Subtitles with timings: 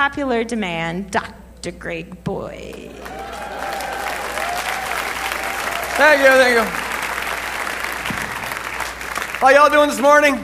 [0.00, 1.72] popular demand, Dr.
[1.72, 2.90] Greg Boyd.
[5.98, 6.64] Thank you, thank you.
[9.40, 10.42] How y'all doing this morning?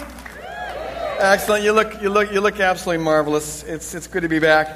[1.21, 1.65] Excellent.
[1.65, 3.63] You look, you look, you look absolutely marvelous.
[3.63, 4.69] It's, it's good to be back.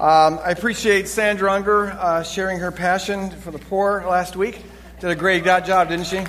[0.00, 4.62] Um, I appreciate Sandra Unger uh, sharing her passion for the poor last week.
[4.98, 6.20] Did a great job, didn't she?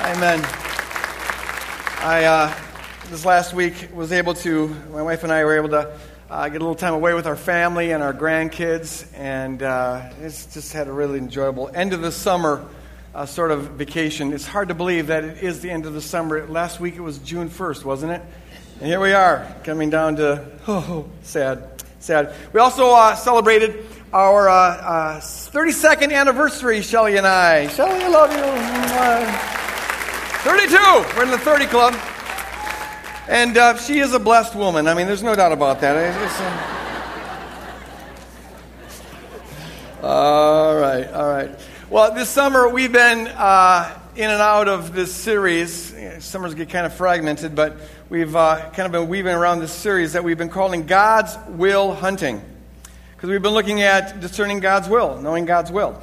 [0.00, 0.44] Amen.
[2.00, 2.52] I uh,
[3.10, 4.66] this last week was able to.
[4.90, 5.96] My wife and I were able to
[6.30, 10.52] uh, get a little time away with our family and our grandkids, and uh, it's
[10.52, 12.66] just had a really enjoyable end of the summer
[13.14, 14.32] uh, sort of vacation.
[14.32, 16.46] It's hard to believe that it is the end of the summer.
[16.46, 18.22] Last week it was June 1st, wasn't it?
[18.80, 22.34] And here we are, coming down to, oh, sad, sad.
[22.52, 27.68] We also uh, celebrated our uh, 32nd uh, anniversary, Shelley and I.
[27.68, 28.42] Shelley, I love you.
[30.50, 31.16] 32!
[31.16, 32.15] We're in the 30 club.
[33.28, 34.86] And uh, she is a blessed woman.
[34.86, 35.96] I mean, there's no doubt about that.
[40.00, 41.50] Uh, all right, all right.
[41.90, 45.92] Well, this summer we've been uh, in and out of this series.
[46.20, 47.76] Summers get kind of fragmented, but
[48.08, 51.94] we've uh, kind of been weaving around this series that we've been calling God's Will
[51.94, 52.40] Hunting.
[53.16, 56.00] Because we've been looking at discerning God's will, knowing God's will.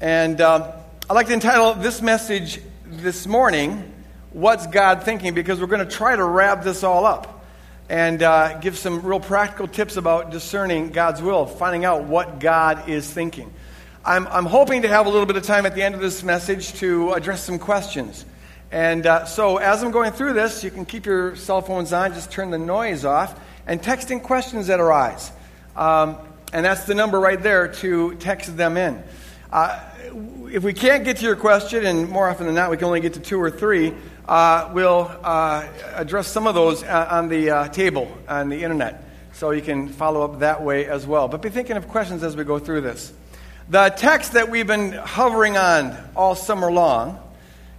[0.00, 0.72] And uh,
[1.10, 3.92] I'd like to entitle this message this morning,
[4.36, 5.32] What's God Thinking?
[5.32, 7.42] Because we're going to try to wrap this all up
[7.88, 12.86] and uh, give some real practical tips about discerning God's will, finding out what God
[12.86, 13.50] is thinking.
[14.04, 16.22] I'm, I'm hoping to have a little bit of time at the end of this
[16.22, 18.26] message to address some questions.
[18.70, 22.12] And uh, so, as I'm going through this, you can keep your cell phones on,
[22.12, 25.32] just turn the noise off, and text in questions that arise.
[25.74, 26.18] Um,
[26.52, 29.02] and that's the number right there to text them in.
[29.50, 29.80] Uh,
[30.52, 33.00] if we can't get to your question, and more often than not, we can only
[33.00, 33.94] get to two or three,
[34.28, 39.04] uh, we'll uh, address some of those uh, on the uh, table on the internet.
[39.32, 41.28] So you can follow up that way as well.
[41.28, 43.12] But be thinking of questions as we go through this.
[43.68, 47.20] The text that we've been hovering on all summer long,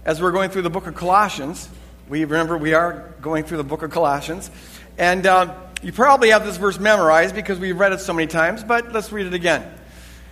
[0.04, 1.68] as we're going through the book of Colossians,
[2.08, 4.50] we remember we are going through the book of Colossians,
[4.96, 8.64] and uh, you probably have this verse memorized because we've read it so many times,
[8.64, 9.70] but let's read it again.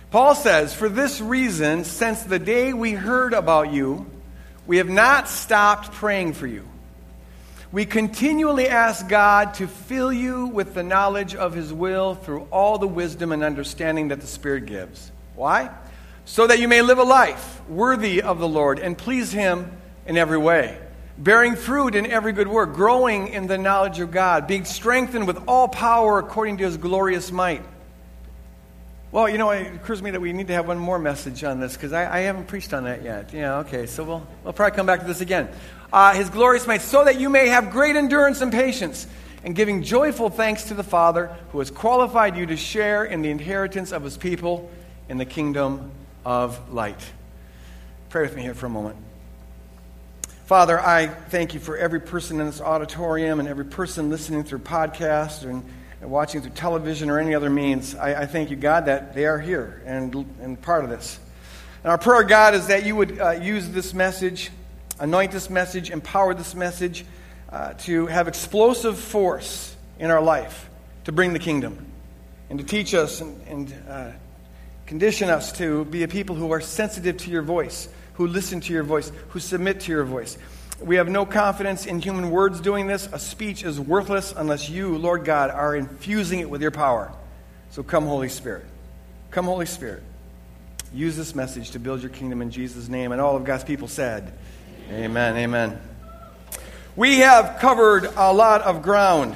[0.09, 4.05] Paul says, For this reason, since the day we heard about you,
[4.67, 6.67] we have not stopped praying for you.
[7.71, 12.77] We continually ask God to fill you with the knowledge of His will through all
[12.77, 15.69] the wisdom and understanding that the Spirit gives why?
[16.25, 19.71] So that you may live a life worthy of the Lord and please Him
[20.07, 20.77] in every way,
[21.17, 25.39] bearing fruit in every good work, growing in the knowledge of God, being strengthened with
[25.47, 27.63] all power according to His glorious might.
[29.09, 31.43] Well, you know, it occurs to me that we need to have one more message
[31.43, 33.31] on this because I, I, haven't preached on that yet.
[33.33, 35.47] Yeah, okay, so we'll, we'll probably come back to this again.
[35.93, 39.07] Uh, his glorious might, so that you may have great endurance and patience,
[39.45, 43.29] and giving joyful thanks to the Father who has qualified you to share in the
[43.29, 44.69] inheritance of his people
[45.07, 45.89] in the kingdom
[46.25, 46.99] of light.
[48.09, 48.97] Pray with me here for a moment.
[50.47, 54.59] Father, I thank you for every person in this auditorium and every person listening through
[54.59, 55.63] podcasts and, and
[56.01, 57.95] watching through television or any other means.
[57.95, 61.19] I, I, thank you, God, that they are here and, and part of this.
[61.83, 64.51] And our prayer, God, is that you would uh, use this message,
[64.99, 67.05] anoint this message, empower this message
[67.49, 70.69] uh, to have explosive force in our life
[71.05, 71.85] to bring the kingdom
[72.49, 74.11] and to teach us and, and uh,
[74.87, 78.71] Condition us to be a people who are sensitive to your voice, who listen to
[78.71, 80.37] your voice, who submit to your voice.
[80.79, 83.09] We have no confidence in human words doing this.
[83.11, 87.11] A speech is worthless unless you, Lord God, are infusing it with your power.
[87.71, 88.65] So come, Holy Spirit.
[89.31, 90.03] Come, Holy Spirit.
[90.93, 93.11] Use this message to build your kingdom in Jesus' name.
[93.11, 94.31] And all of God's people said,
[94.91, 95.35] Amen.
[95.35, 95.81] Amen.
[96.95, 99.35] We have covered a lot of ground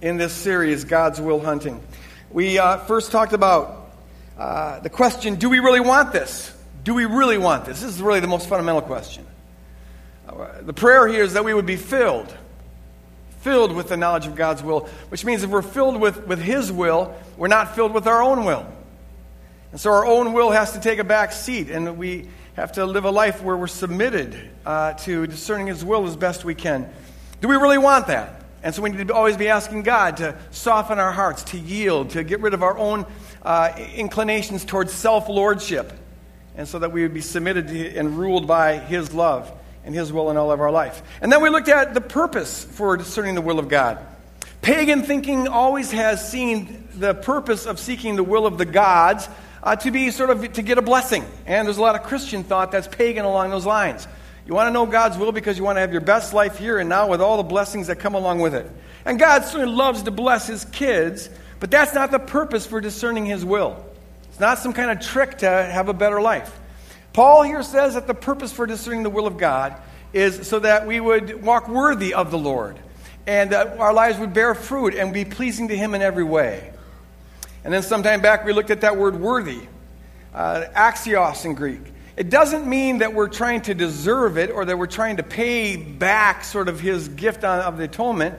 [0.00, 1.80] in this series, God's Will Hunting.
[2.30, 3.90] We uh, first talked about
[4.36, 6.52] uh, the question do we really want this?
[6.82, 7.80] Do we really want this?
[7.80, 9.24] This is really the most fundamental question.
[10.62, 12.34] The prayer here is that we would be filled,
[13.40, 16.72] filled with the knowledge of God's will, which means if we're filled with, with His
[16.72, 18.66] will, we're not filled with our own will.
[19.72, 22.86] And so our own will has to take a back seat, and we have to
[22.86, 26.90] live a life where we're submitted uh, to discerning His will as best we can.
[27.40, 28.44] Do we really want that?
[28.62, 32.10] And so we need to always be asking God to soften our hearts, to yield,
[32.10, 33.04] to get rid of our own
[33.42, 35.92] uh, inclinations towards self lordship,
[36.54, 39.50] and so that we would be submitted and ruled by His love
[39.84, 41.02] and His will in all of our life.
[41.20, 43.98] And then we looked at the purpose for discerning the will of God.
[44.62, 49.28] Pagan thinking always has seen the purpose of seeking the will of the gods
[49.62, 51.24] uh, to be sort of to get a blessing.
[51.46, 54.06] And there's a lot of Christian thought that's pagan along those lines.
[54.46, 56.78] You want to know God's will because you want to have your best life here
[56.78, 58.70] and now with all the blessings that come along with it.
[59.04, 61.28] And God certainly loves to bless His kids,
[61.60, 63.84] But that's not the purpose for discerning His will.
[64.30, 66.58] It's not some kind of trick to have a better life.
[67.12, 69.76] Paul here says that the purpose for discerning the will of God
[70.12, 72.78] is so that we would walk worthy of the Lord
[73.26, 76.72] and that our lives would bear fruit and be pleasing to Him in every way.
[77.64, 79.60] And then sometime back we looked at that word worthy,
[80.34, 81.80] uh, axios in Greek.
[82.16, 85.76] It doesn't mean that we're trying to deserve it or that we're trying to pay
[85.76, 88.38] back sort of His gift on, of the atonement.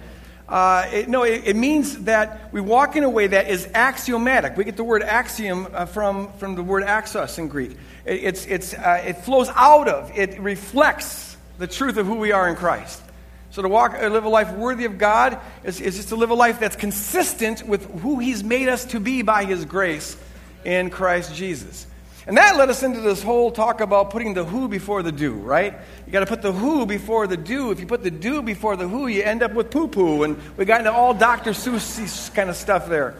[0.53, 4.55] Uh, it, no, it, it, means that we walk in a way that is axiomatic.
[4.55, 7.71] We get the word axiom uh, from, from the word axios in Greek.
[8.05, 12.33] It, it's, it's, uh, it flows out of, it reflects the truth of who we
[12.33, 13.01] are in Christ.
[13.50, 16.29] So to walk, uh, live a life worthy of God is, is just to live
[16.29, 20.15] a life that's consistent with who He's made us to be by His grace
[20.63, 21.88] in Christ Jesus.
[22.25, 25.33] And that led us into this whole talk about putting the who before the do,
[25.33, 25.73] right?
[26.05, 27.71] You got to put the who before the do.
[27.71, 30.23] If you put the do before the who, you end up with poo poo.
[30.23, 31.51] And we got into all Dr.
[31.51, 33.15] Seuss kind of stuff there.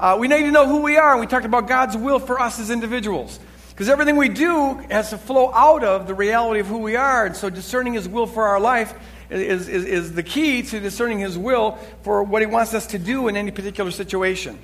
[0.00, 2.40] Uh, we need to know who we are, and we talked about God's will for
[2.40, 3.38] us as individuals.
[3.70, 7.26] Because everything we do has to flow out of the reality of who we are.
[7.26, 8.94] And so discerning His will for our life
[9.28, 11.72] is, is, is the key to discerning His will
[12.02, 14.58] for what He wants us to do in any particular situation.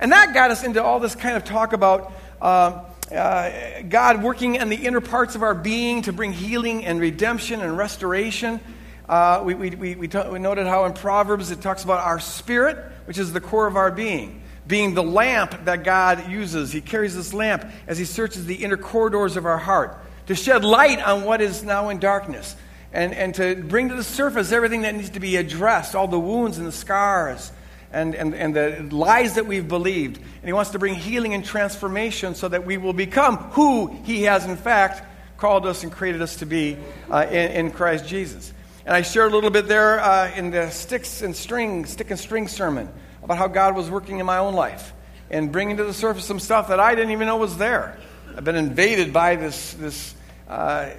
[0.00, 4.56] And that got us into all this kind of talk about uh, uh, God working
[4.56, 8.60] in the inner parts of our being to bring healing and redemption and restoration.
[9.08, 12.76] Uh, we, we, we, we, we noted how in Proverbs it talks about our spirit,
[13.04, 16.72] which is the core of our being being the lamp that God uses.
[16.72, 20.64] He carries this lamp as He searches the inner corridors of our heart to shed
[20.64, 22.56] light on what is now in darkness
[22.92, 26.18] and, and to bring to the surface everything that needs to be addressed, all the
[26.18, 27.52] wounds and the scars
[27.96, 30.18] and, and, and the lies that we've believed.
[30.18, 34.24] And He wants to bring healing and transformation so that we will become who He
[34.24, 35.02] has, in fact,
[35.38, 36.76] called us and created us to be
[37.10, 38.52] uh, in, in, Christ Jesus.
[38.84, 42.20] And I shared a little bit there uh, in the sticks and string, stick and
[42.20, 42.88] string sermon
[43.22, 44.92] about how God was working in my own life
[45.30, 47.98] and bringing to the surface some stuff that I didn't even know was there.
[48.36, 50.14] I've been invaded by this, this
[50.48, 50.90] uh,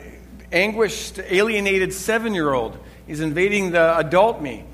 [0.52, 2.78] anguished, alienated seven year old.
[3.06, 4.66] He's invading the adult me.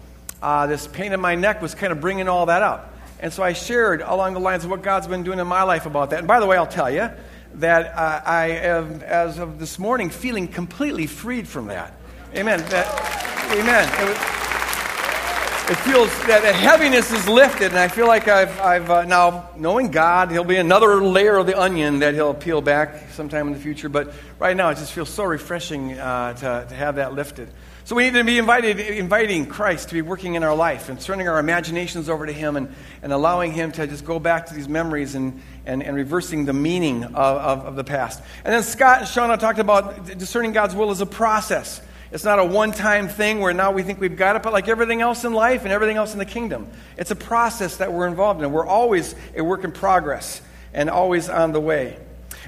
[0.43, 2.93] Uh, this pain in my neck was kind of bringing all that up.
[3.21, 5.85] And so I shared along the lines of what God's been doing in my life
[5.85, 6.19] about that.
[6.19, 7.09] And by the way, I'll tell you
[7.53, 11.93] that uh, I am, as of this morning, feeling completely freed from that.
[12.35, 12.59] Amen.
[12.59, 12.87] That,
[13.53, 13.87] amen.
[14.01, 14.17] It,
[15.71, 19.49] it feels that the heaviness is lifted, and I feel like I've, I've uh, now,
[19.55, 23.53] knowing God, He'll be another layer of the onion that He'll peel back sometime in
[23.53, 23.87] the future.
[23.87, 27.47] But right now, it just feels so refreshing uh, to, to have that lifted.
[27.85, 30.97] So we need to be invited, inviting Christ to be working in our life and
[30.97, 34.53] turning our imaginations over to Him and, and allowing Him to just go back to
[34.53, 38.23] these memories and, and, and reversing the meaning of, of, of the past.
[38.45, 41.81] And then Scott and Shauna talked about discerning God's will as a process.
[42.13, 44.69] It's not a one time thing where now we think we've got it, but like
[44.69, 48.07] everything else in life and everything else in the kingdom, it's a process that we're
[48.07, 48.53] involved in.
[48.53, 50.41] We're always a work in progress
[50.73, 51.97] and always on the way.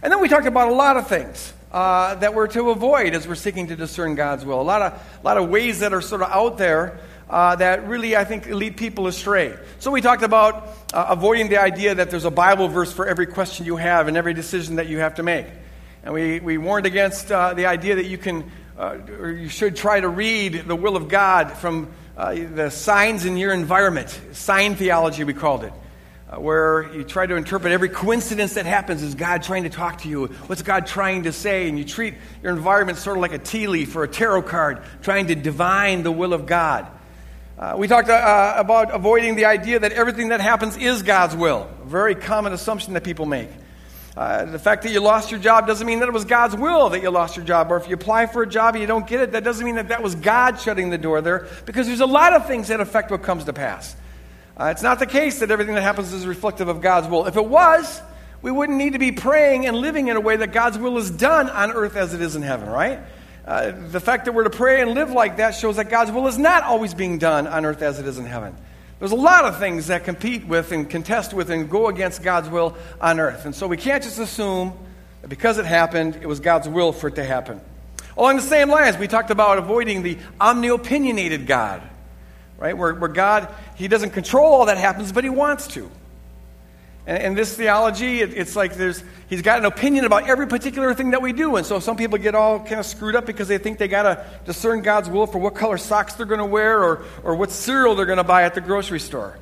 [0.02, 3.28] And then we talked about a lot of things uh, that we're to avoid as
[3.28, 4.62] we're seeking to discern God's will.
[4.62, 7.86] A lot of, a lot of ways that are sort of out there uh, that
[7.86, 9.54] really, I think, lead people astray.
[9.80, 13.26] So we talked about uh, avoiding the idea that there's a Bible verse for every
[13.26, 15.48] question you have and every decision that you have to make.
[16.02, 19.76] And we, we warned against uh, the idea that you can, uh, or you should
[19.76, 24.18] try to read the will of God from uh, the signs in your environment.
[24.32, 25.74] Sign theology, we called it.
[26.28, 30.02] Uh, where you try to interpret every coincidence that happens as God trying to talk
[30.02, 30.26] to you.
[30.48, 31.70] What's God trying to say?
[31.70, 34.82] And you treat your environment sort of like a tea leaf or a tarot card,
[35.04, 36.88] trying to divine the will of God.
[37.60, 41.70] Uh, we talked uh, about avoiding the idea that everything that happens is God's will,
[41.84, 43.50] a very common assumption that people make.
[44.18, 46.90] Uh, the fact that you lost your job doesn't mean that it was God's will
[46.90, 47.72] that you lost your job.
[47.72, 49.76] Or if you apply for a job and you don't get it, that doesn't mean
[49.76, 52.80] that that was God shutting the door there, because there's a lot of things that
[52.80, 53.96] affect what comes to pass.
[54.58, 57.26] Uh, it's not the case that everything that happens is reflective of God's will.
[57.26, 58.02] If it was,
[58.42, 61.12] we wouldn't need to be praying and living in a way that God's will is
[61.12, 63.00] done on earth as it is in heaven, right?
[63.46, 66.28] Uh, the fact that we're to pray and live like that shows that God's will
[66.28, 68.56] is not always being done on earth as it is in heaven.
[69.00, 72.50] There's a lot of things that compete with and contest with and go against God's
[72.50, 73.46] will on earth.
[73.46, 74.74] And so we can't just assume
[75.22, 77.60] that because it happened, it was God's will for it to happen.
[78.16, 81.82] Along the same lines, we talked about avoiding the omniopinionated God
[82.58, 82.78] right?
[82.78, 85.90] Where, where God, He doesn't control all that happens, but He wants to.
[87.08, 90.94] And, and this theology, it, it's like there's, He's got an opinion about every particular
[90.94, 91.56] thing that we do.
[91.56, 94.04] And so some people get all kind of screwed up because they think they got
[94.04, 97.52] to discern God's will for what color socks they're going to wear or, or what
[97.52, 99.38] cereal they're going to buy at the grocery store.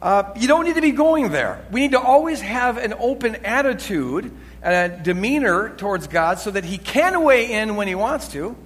[0.00, 1.64] Uh, you don't need to be going there.
[1.70, 4.30] We need to always have an open attitude
[4.62, 8.56] and a demeanor towards God so that He can weigh in when He wants to.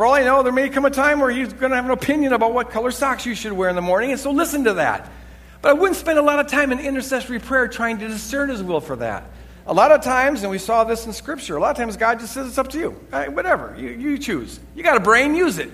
[0.00, 1.90] For all I know, there may come a time where he's going to have an
[1.90, 4.72] opinion about what color socks you should wear in the morning, and so listen to
[4.72, 5.12] that.
[5.60, 8.62] But I wouldn't spend a lot of time in intercessory prayer trying to discern His
[8.62, 9.24] will for that.
[9.66, 12.18] A lot of times, and we saw this in Scripture, a lot of times God
[12.18, 12.98] just says it's up to you.
[13.12, 14.58] Right, whatever, you, you choose.
[14.74, 15.70] You got a brain, use it.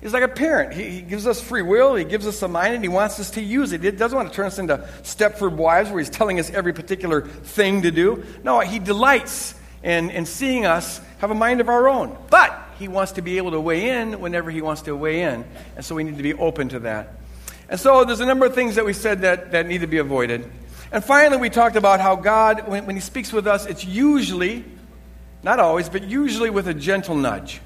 [0.00, 0.72] He's like a parent.
[0.72, 3.32] He, he, gives us free will, He gives us a mind, and He wants us
[3.32, 3.82] to use it.
[3.82, 7.26] He doesn't want to turn us into Stepford wives where He's telling us every particular
[7.26, 8.24] thing to do.
[8.42, 12.16] No, He delights in, in seeing us have a mind of our own.
[12.30, 15.44] But He wants to be able to weigh in whenever He wants to weigh in,
[15.76, 17.14] and so we need to be open to that.
[17.68, 19.98] And so there's a number of things that we said that, that need to be
[19.98, 20.50] avoided.
[20.92, 24.64] And finally, we talked about how God, when, when He speaks with us, it's usually,
[25.42, 27.60] not always, but usually with a gentle nudge.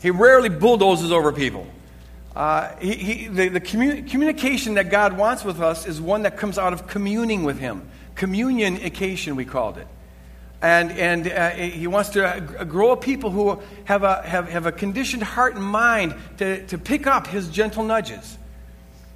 [0.00, 1.66] He rarely bulldozes over people.
[2.34, 6.38] Uh, he, he, the the commu- communication that God wants with us is one that
[6.38, 7.88] comes out of communing with Him.
[8.14, 9.86] Communication, we called it.
[10.62, 14.72] And, and uh, He wants to grow a people who have a, have, have a
[14.72, 18.38] conditioned heart and mind to, to pick up His gentle nudges.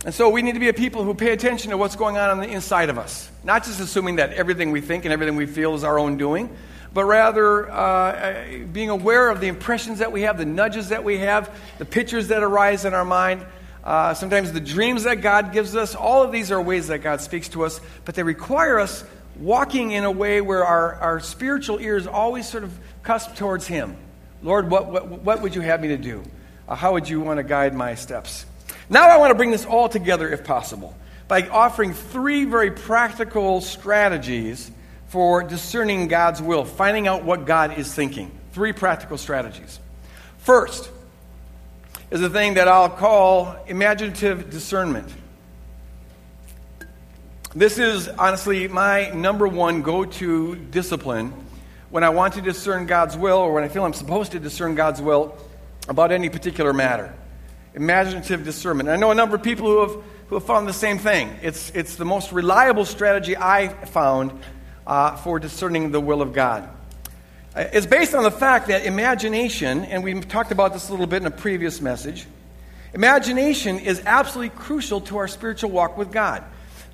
[0.04, 2.30] And so we need to be a people who pay attention to what's going on
[2.30, 3.30] on the inside of us.
[3.42, 6.54] Not just assuming that everything we think and everything we feel is our own doing,
[6.92, 11.18] but rather uh, being aware of the impressions that we have, the nudges that we
[11.18, 13.44] have, the pictures that arise in our mind,
[13.84, 15.94] uh, sometimes the dreams that God gives us.
[15.94, 19.04] All of these are ways that God speaks to us, but they require us
[19.40, 23.96] walking in a way where our, our spiritual ears always sort of cusp towards Him.
[24.42, 26.22] Lord, what, what, what would you have me to do?
[26.68, 28.46] Uh, how would you want to guide my steps?
[28.88, 30.96] Now I want to bring this all together, if possible,
[31.28, 34.70] by offering three very practical strategies
[35.08, 38.30] for discerning God's will, finding out what God is thinking.
[38.52, 39.78] Three practical strategies.
[40.38, 40.90] First
[42.10, 45.12] is a thing that I'll call imaginative discernment.
[47.56, 51.32] This is honestly my number one go to discipline
[51.88, 54.74] when I want to discern God's will or when I feel I'm supposed to discern
[54.74, 55.34] God's will
[55.88, 57.14] about any particular matter
[57.72, 58.90] imaginative discernment.
[58.90, 61.34] I know a number of people who have, who have found the same thing.
[61.40, 64.38] It's, it's the most reliable strategy I found
[64.86, 66.68] uh, for discerning the will of God.
[67.54, 71.06] Uh, it's based on the fact that imagination, and we talked about this a little
[71.06, 72.26] bit in a previous message,
[72.92, 76.44] imagination is absolutely crucial to our spiritual walk with God.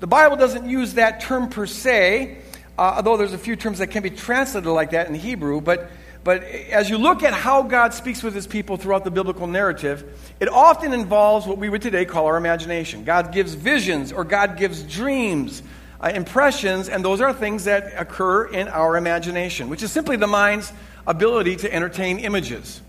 [0.03, 2.37] The Bible doesn't use that term per se,
[2.77, 5.91] uh, although there's a few terms that can be translated like that in Hebrew, but
[6.25, 10.03] but as you look at how God speaks with his people throughout the biblical narrative,
[10.41, 13.05] it often involves what we would today call our imagination.
[13.05, 15.63] God gives visions or God gives dreams,
[16.01, 20.27] uh, impressions, and those are things that occur in our imagination, which is simply the
[20.27, 20.73] mind's
[21.07, 22.81] ability to entertain images.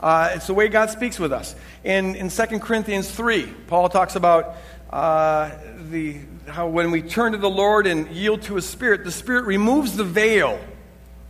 [0.00, 1.54] Uh, it's the way God speaks with us.
[1.84, 4.56] In, in 2 Corinthians 3, Paul talks about
[4.90, 5.50] uh,
[5.90, 9.44] the, how when we turn to the Lord and yield to his Spirit, the Spirit
[9.44, 10.58] removes the veil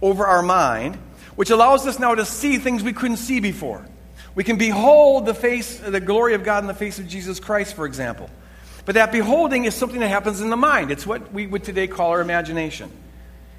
[0.01, 0.99] over our mind
[1.39, 3.87] which allows us now to see things we couldn't see before.
[4.35, 7.75] We can behold the face, the glory of God in the face of Jesus Christ,
[7.75, 8.29] for example.
[8.85, 10.91] But that beholding is something that happens in the mind.
[10.91, 12.91] It's what we would today call our imagination.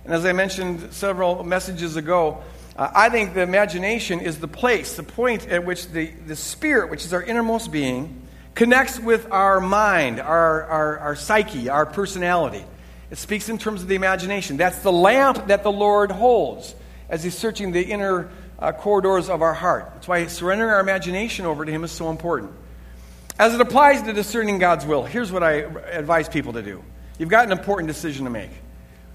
[0.03, 2.43] And as I mentioned several messages ago,
[2.75, 6.89] uh, I think the imagination is the place, the point at which the, the spirit,
[6.91, 8.27] which is our innermost being,
[8.59, 12.61] connects with our mind, our, our, our psyche, our personality.
[13.09, 14.57] It speaks in terms of the imagination.
[14.57, 16.75] That's the lamp that the Lord holds
[17.07, 19.91] as He's searching the inner uh, corridors of our heart.
[19.93, 22.51] That's why surrendering our imagination over to Him is so important.
[23.39, 25.53] As it applies to discerning God's will, here's what I
[25.93, 26.83] advise people to do.
[27.17, 28.51] You've got an important decision to make.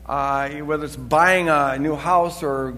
[0.07, 2.75] Uh, whether it's buying a new house or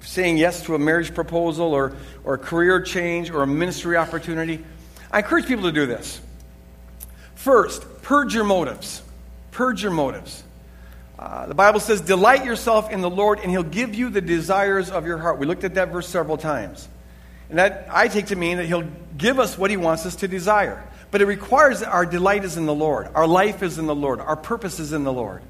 [0.00, 1.94] saying yes to a marriage proposal or,
[2.24, 4.64] or a career change or a ministry opportunity,
[5.10, 6.20] I encourage people to do this.
[7.34, 9.02] First, purge your motives.
[9.52, 10.42] Purge your motives.
[11.18, 14.90] Uh, the Bible says, Delight yourself in the Lord, and He'll give you the desires
[14.90, 15.38] of your heart.
[15.38, 16.88] We looked at that verse several times.
[17.48, 20.28] And that I take to mean that He'll give us what He wants us to
[20.28, 20.84] desire.
[21.10, 23.94] But it requires that our delight is in the Lord, our life is in the
[23.94, 25.42] Lord, our purpose is in the Lord.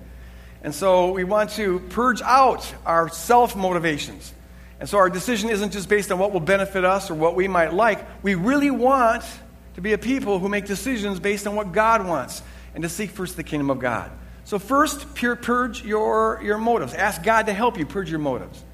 [0.62, 4.32] And so we want to purge out our self motivations.
[4.80, 7.48] And so our decision isn't just based on what will benefit us or what we
[7.48, 8.06] might like.
[8.22, 9.24] We really want
[9.78, 12.42] to be a people who make decisions based on what God wants
[12.74, 14.10] and to seek first the kingdom of God.
[14.42, 16.94] So, first, purge your, your motives.
[16.94, 18.64] Ask God to help you purge your motives.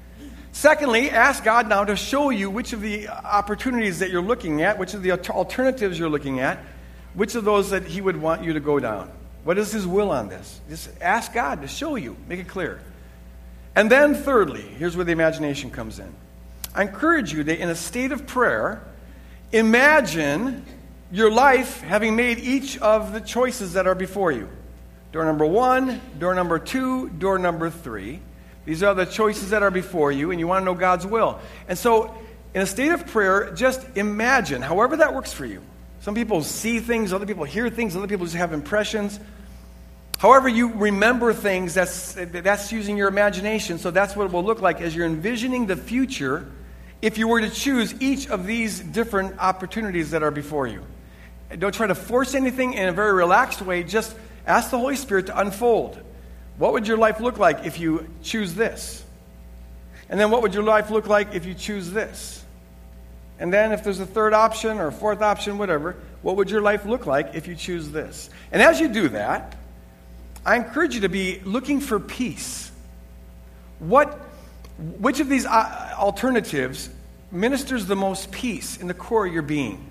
[0.51, 4.79] Secondly, ask God now to show you which of the opportunities that you're looking at,
[4.79, 6.57] which of the alternatives you're looking at,
[7.13, 9.11] which of those that He would want you to go down.
[9.43, 10.59] What is His will on this?
[10.69, 12.81] Just ask God to show you, make it clear.
[13.75, 16.11] And then, thirdly, here's where the imagination comes in.
[16.73, 18.81] I encourage you that in a state of prayer,
[19.51, 20.65] imagine
[21.11, 24.49] your life having made each of the choices that are before you.
[25.11, 28.19] Door number one, door number two, door number three.
[28.65, 31.39] These are the choices that are before you, and you want to know God's will.
[31.67, 32.15] And so,
[32.53, 35.61] in a state of prayer, just imagine, however that works for you.
[36.01, 39.19] Some people see things, other people hear things, other people just have impressions.
[40.17, 43.77] However, you remember things, that's, that's using your imagination.
[43.77, 46.51] So that's what it will look like as you're envisioning the future
[47.01, 50.83] if you were to choose each of these different opportunities that are before you.
[51.57, 53.83] Don't try to force anything in a very relaxed way.
[53.83, 54.15] Just
[54.47, 55.99] ask the Holy Spirit to unfold.
[56.57, 59.03] What would your life look like if you choose this?
[60.09, 62.43] And then what would your life look like if you choose this?
[63.39, 66.61] And then if there's a third option or a fourth option, whatever, what would your
[66.61, 68.29] life look like if you choose this?
[68.51, 69.57] And as you do that,
[70.45, 72.71] I encourage you to be looking for peace.
[73.79, 74.13] What,
[74.77, 76.89] which of these uh, alternatives
[77.31, 79.85] ministers the most peace in the core of your being?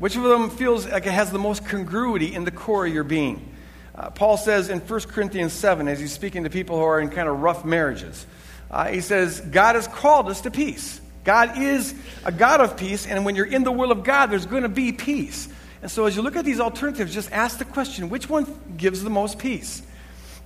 [0.00, 3.04] Which of them feels like it has the most congruity in the core of your
[3.04, 3.54] being?
[3.94, 7.10] Uh, Paul says in 1 Corinthians 7, as he's speaking to people who are in
[7.10, 8.26] kind of rough marriages,
[8.70, 11.02] uh, he says, God has called us to peace.
[11.22, 14.46] God is a God of peace, and when you're in the will of God, there's
[14.46, 15.50] going to be peace.
[15.82, 18.46] And so as you look at these alternatives, just ask the question which one
[18.78, 19.82] gives the most peace?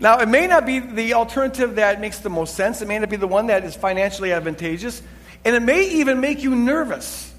[0.00, 3.08] Now, it may not be the alternative that makes the most sense, it may not
[3.08, 5.00] be the one that is financially advantageous,
[5.44, 7.34] and it may even make you nervous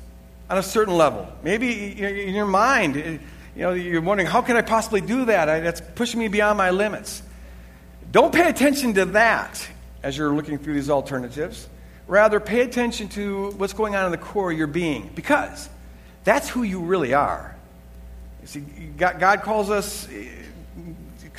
[0.50, 1.28] on a certain level.
[1.44, 3.20] Maybe in your mind, you
[3.56, 5.46] know, you're wondering, how can I possibly do that?
[5.46, 7.24] That's pushing me beyond my limits.
[8.12, 9.68] Don't pay attention to that
[10.04, 11.68] as you're looking through these alternatives.
[12.08, 15.70] Rather, pay attention to what's going on in the core of your being because
[16.24, 17.56] that's who you really are.
[18.42, 20.08] You see, God calls us,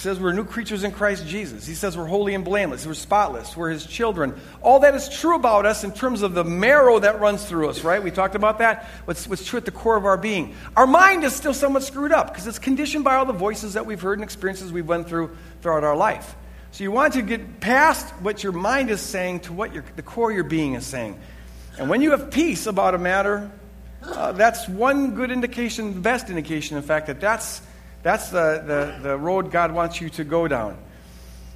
[0.01, 1.67] says we're new creatures in Christ Jesus.
[1.67, 4.39] He says we're holy and blameless, we're spotless, we're His children.
[4.61, 7.83] All that is true about us in terms of the marrow that runs through us,
[7.83, 8.03] right?
[8.03, 8.85] We talked about that.
[9.07, 10.55] What's, what's true at the core of our being.
[10.77, 13.87] Our mind is still somewhat screwed up because it's conditioned by all the voices that
[13.87, 16.37] we've heard and experiences we've went through throughout our life.
[16.73, 20.03] So you want to get past what your mind is saying to what your, the
[20.03, 21.19] core of your being is saying.
[21.79, 23.51] And when you have peace about a matter,
[24.03, 27.63] uh, that's one good indication, the best indication, in fact, that that's,
[28.07, 30.79] that's the, the, the road God wants you to go down.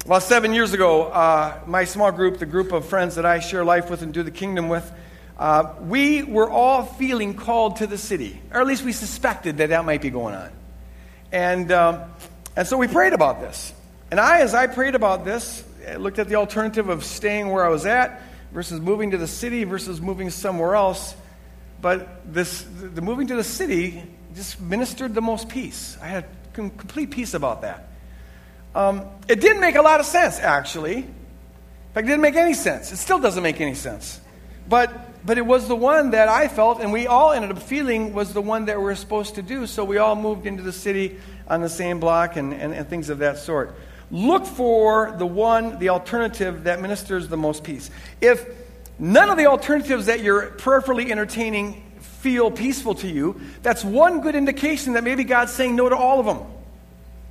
[0.03, 3.63] About seven years ago, uh, my small group, the group of friends that I share
[3.63, 4.91] life with and do the kingdom with,
[5.39, 9.69] uh, we were all feeling called to the city, or at least we suspected that
[9.69, 10.51] that might be going on.
[11.31, 12.01] And, um,
[12.57, 13.73] and so we prayed about this.
[14.11, 15.63] And I, as I prayed about this,
[15.97, 19.63] looked at the alternative of staying where I was at versus moving to the city
[19.63, 21.15] versus moving somewhere else.
[21.81, 24.03] But this, the moving to the city
[24.35, 25.97] just ministered the most peace.
[26.01, 27.89] I had complete peace about that.
[28.73, 30.97] Um, it didn't make a lot of sense, actually.
[30.97, 32.91] In fact, it didn't make any sense.
[32.91, 34.21] It still doesn't make any sense.
[34.69, 38.13] But, but it was the one that I felt, and we all ended up feeling
[38.13, 39.67] was the one that we were supposed to do.
[39.67, 43.09] So we all moved into the city on the same block and, and, and things
[43.09, 43.75] of that sort.
[44.09, 47.89] Look for the one, the alternative that ministers the most peace.
[48.21, 48.45] If
[48.99, 51.90] none of the alternatives that you're prayerfully entertaining
[52.21, 56.19] feel peaceful to you, that's one good indication that maybe God's saying no to all
[56.19, 56.39] of them.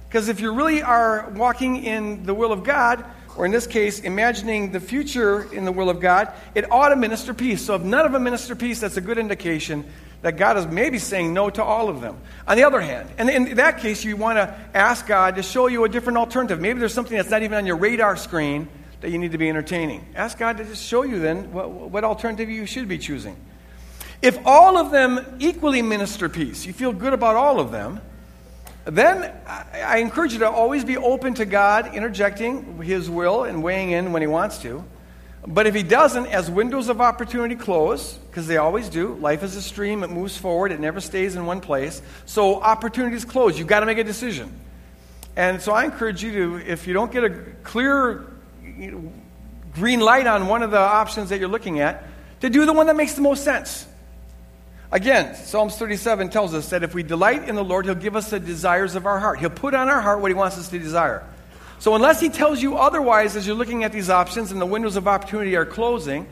[0.09, 3.05] Because if you really are walking in the will of God,
[3.37, 6.96] or in this case, imagining the future in the will of God, it ought to
[6.96, 7.64] minister peace.
[7.64, 9.85] So if none of them minister peace, that's a good indication
[10.22, 12.18] that God is maybe saying no to all of them.
[12.48, 15.68] On the other hand, and in that case, you want to ask God to show
[15.68, 16.61] you a different alternative.
[16.61, 18.68] Maybe there's something that's not even on your radar screen
[19.00, 20.05] that you need to be entertaining.
[20.14, 23.37] Ask God to just show you then what, what alternative you should be choosing.
[24.22, 28.00] If all of them equally minister peace, you feel good about all of them,
[28.85, 33.90] then I encourage you to always be open to God interjecting His will and weighing
[33.90, 34.85] in when He wants to.
[35.46, 39.56] But if he doesn't, as windows of opportunity close, because they always do, life is
[39.56, 42.02] a stream, it moves forward, it never stays in one place.
[42.26, 43.59] So opportunities close.
[43.59, 44.52] You've got to make a decision.
[45.37, 47.30] And so I encourage you to, if you don't get a
[47.62, 48.26] clear
[49.72, 52.04] green light on one of the options that you're looking at,
[52.40, 53.87] to do the one that makes the most sense.
[54.92, 58.31] Again, Psalms 37 tells us that if we delight in the Lord, He'll give us
[58.31, 59.38] the desires of our heart.
[59.38, 61.24] He'll put on our heart what He wants us to desire.
[61.81, 64.96] So, unless he tells you otherwise as you're looking at these options and the windows
[64.96, 66.26] of opportunity are closing,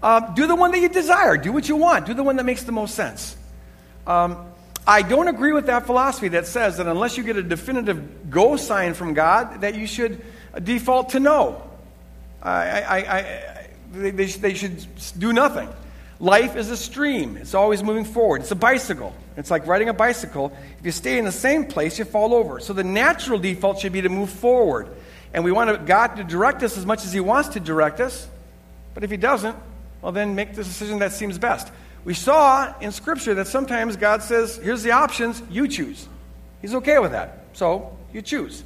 [0.00, 1.36] uh, do the one that you desire.
[1.36, 2.06] Do what you want.
[2.06, 3.36] Do the one that makes the most sense.
[4.06, 4.46] Um,
[4.86, 8.56] I don't agree with that philosophy that says that unless you get a definitive go
[8.56, 10.20] sign from God, that you should
[10.62, 11.68] default to no.
[12.40, 14.86] I, I, I, they, they should
[15.18, 15.68] do nothing.
[16.22, 18.42] Life is a stream, it's always moving forward.
[18.42, 19.12] It's a bicycle.
[19.36, 20.56] It's like riding a bicycle.
[20.78, 22.60] If you stay in the same place, you fall over.
[22.60, 24.88] So the natural default should be to move forward.
[25.34, 28.28] And we want God to direct us as much as He wants to direct us.
[28.94, 29.56] But if He doesn't,
[30.00, 31.72] well, then make the decision that seems best.
[32.04, 36.06] We saw in Scripture that sometimes God says, here's the options, you choose.
[36.60, 37.46] He's okay with that.
[37.54, 38.62] So you choose.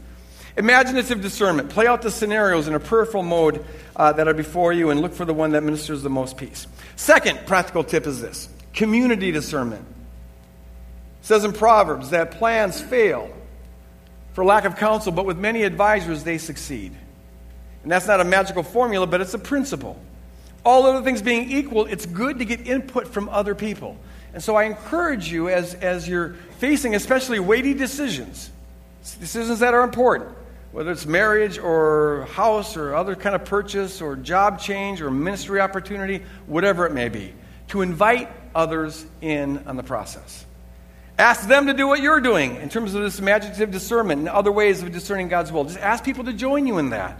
[0.56, 1.68] Imaginative discernment.
[1.68, 3.64] Play out the scenarios in a prayerful mode
[3.94, 6.66] uh, that are before you and look for the one that ministers the most peace.
[6.96, 9.82] Second practical tip is this community discernment.
[11.20, 13.30] It says in Proverbs that plans fail
[14.32, 16.92] for lack of counsel, but with many advisors, they succeed.
[17.82, 20.00] And that's not a magical formula, but it's a principle.
[20.64, 23.96] All other things being equal, it's good to get input from other people.
[24.34, 28.50] And so I encourage you as, as you're facing especially weighty decisions,
[29.20, 30.36] decisions that are important,
[30.72, 35.60] whether it's marriage or house or other kind of purchase or job change or ministry
[35.60, 37.32] opportunity, whatever it may be,
[37.68, 40.44] to invite others in on the process.
[41.18, 44.52] Ask them to do what you're doing in terms of this imaginative discernment and other
[44.52, 45.64] ways of discerning God's will.
[45.64, 47.18] Just ask people to join you in that.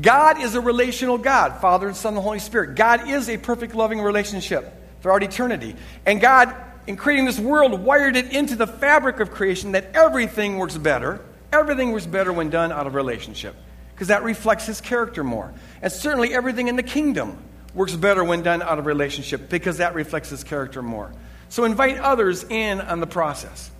[0.00, 2.76] God is a relational God, Father and Son the Holy Spirit.
[2.76, 5.74] God is a perfect, loving relationship throughout eternity.
[6.06, 6.54] And God,
[6.86, 11.20] in creating this world, wired it into the fabric of creation that everything works better.
[11.52, 13.56] Everything works better when done out of relationship,
[13.94, 15.52] because that reflects His character more.
[15.82, 17.38] And certainly everything in the kingdom
[17.74, 21.12] works better when done out of relationship, because that reflects His character more.
[21.48, 23.70] So invite others in on the process.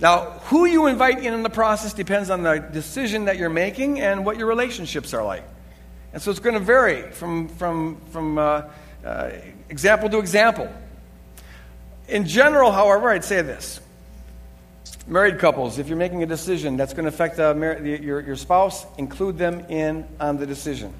[0.00, 4.00] Now, who you invite in on the process depends on the decision that you're making
[4.00, 5.44] and what your relationships are like.
[6.12, 8.62] And so it's going to vary from, from, from uh,
[9.04, 9.30] uh,
[9.68, 10.72] example to example.
[12.08, 13.80] In general, however, I'd say this
[15.06, 18.86] married couples, if you're making a decision that's going to affect mar- your, your spouse,
[18.98, 20.92] include them in on the decision.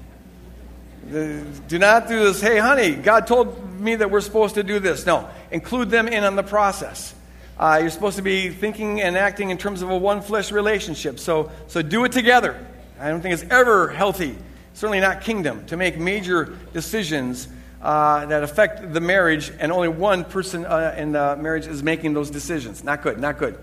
[1.11, 5.05] Do not do this, hey, honey, God told me that we're supposed to do this.
[5.05, 7.13] No, include them in on the process.
[7.59, 11.19] Uh, you're supposed to be thinking and acting in terms of a one flesh relationship.
[11.19, 12.65] So, so do it together.
[12.99, 14.35] I don't think it's ever healthy,
[14.73, 17.47] certainly not kingdom, to make major decisions
[17.81, 22.13] uh, that affect the marriage, and only one person uh, in the marriage is making
[22.13, 22.83] those decisions.
[22.83, 23.59] Not good, not good.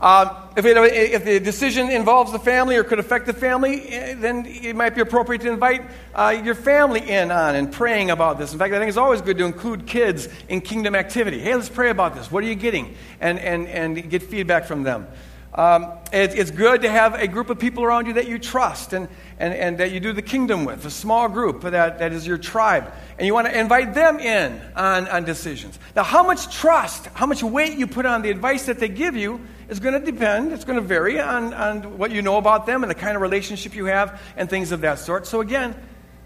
[0.00, 4.14] Uh, if, it, if, the decision involves the family or could affect the family, eh,
[4.14, 5.82] then it might be appropriate to invite
[6.14, 8.52] uh, your family in on and praying about this.
[8.52, 11.40] In fact, I think it's always good to include kids in kingdom activity.
[11.40, 12.30] Hey, let's pray about this.
[12.30, 12.94] What are you getting?
[13.20, 15.08] And, and, and get feedback from them.
[15.52, 18.92] Um, it, it's good to have a group of people around you that you trust
[18.92, 19.08] and,
[19.40, 22.38] and, and that you do the kingdom with, a small group that, that is your
[22.38, 22.92] tribe.
[23.18, 25.76] And you want to invite them in on, on decisions.
[25.96, 29.16] Now, how much trust, how much weight you put on the advice that they give
[29.16, 32.66] you is going to depend, it's going to vary on, on what you know about
[32.66, 35.26] them and the kind of relationship you have and things of that sort.
[35.26, 35.74] So, again,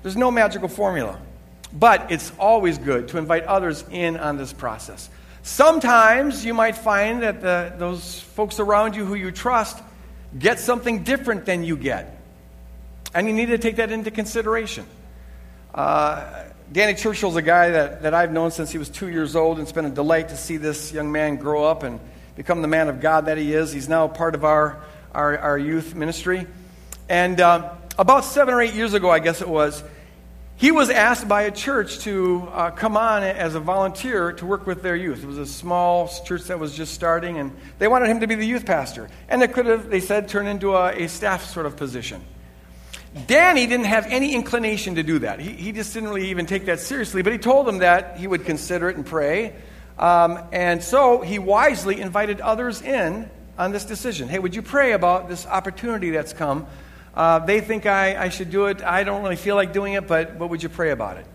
[0.02, 1.20] there's no magical formula.
[1.72, 5.09] But it's always good to invite others in on this process.
[5.42, 9.83] Sometimes you might find that the, those folks around you who you trust
[10.38, 12.20] get something different than you get.
[13.14, 14.87] And you need to take that into consideration.
[15.74, 19.59] Uh, Danny Churchill's a guy that, that I've known since he was two years old,
[19.59, 22.00] and it's been a delight to see this young man grow up and
[22.37, 23.73] become the man of God that he is.
[23.73, 26.47] He's now part of our, our, our youth ministry.
[27.09, 29.83] And uh, about seven or eight years ago, I guess it was,
[30.57, 34.66] he was asked by a church to uh, come on as a volunteer to work
[34.66, 35.23] with their youth.
[35.23, 38.37] It was a small church that was just starting, and they wanted him to be
[38.37, 39.09] the youth pastor.
[39.29, 42.23] And it could have, they said, turn into a, a staff sort of position.
[43.27, 45.38] Danny didn't have any inclination to do that.
[45.38, 48.27] He, he just didn't really even take that seriously, but he told them that he
[48.27, 49.55] would consider it and pray.
[50.02, 54.28] Um, and so he wisely invited others in on this decision.
[54.28, 56.66] Hey, would you pray about this opportunity that's come
[57.14, 58.82] uh, they think I, I should do it.
[58.82, 61.26] I don't really feel like doing it, but, but would you pray about it?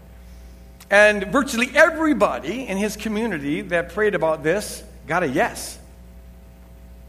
[0.90, 5.78] And virtually everybody in his community that prayed about this got a yes.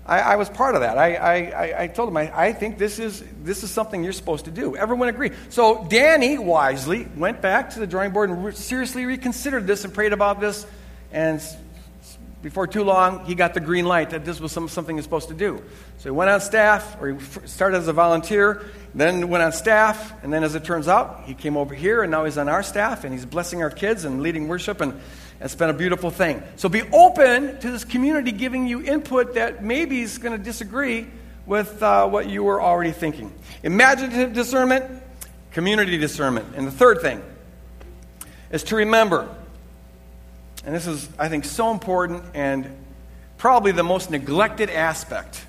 [0.04, 0.98] I, I was part of that.
[0.98, 4.46] I, I, I told him, I, I think this is, this is something you're supposed
[4.46, 4.76] to do.
[4.76, 5.34] Everyone agreed.
[5.50, 9.94] So Danny wisely went back to the drawing board and re- seriously reconsidered this and
[9.94, 10.66] prayed about this.
[11.12, 11.42] And
[12.42, 15.28] before too long, he got the green light that this was some, something he's supposed
[15.28, 15.62] to do.
[15.98, 20.12] So he went on staff, or he started as a volunteer, then went on staff,
[20.22, 22.62] and then as it turns out, he came over here, and now he's on our
[22.62, 25.00] staff, and he's blessing our kids and leading worship, and
[25.40, 26.42] it's been a beautiful thing.
[26.56, 31.06] So be open to this community giving you input that maybe is going to disagree
[31.46, 33.32] with uh, what you were already thinking.
[33.62, 35.02] Imaginative discernment,
[35.50, 36.54] community discernment.
[36.54, 37.22] And the third thing
[38.50, 39.34] is to remember
[40.68, 42.70] and this is, I think, so important and
[43.38, 45.42] probably the most neglected aspect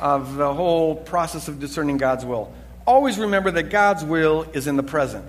[0.00, 2.52] of the whole process of discerning God's will.
[2.84, 5.24] Always remember that God's will is in the present.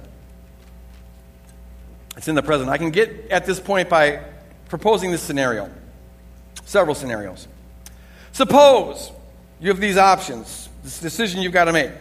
[2.18, 2.72] It's in the present.
[2.72, 4.24] I can get at this point by
[4.68, 5.70] proposing this scenario,
[6.66, 7.48] several scenarios.
[8.32, 9.12] Suppose
[9.60, 11.92] you have these options, this decision you've got to make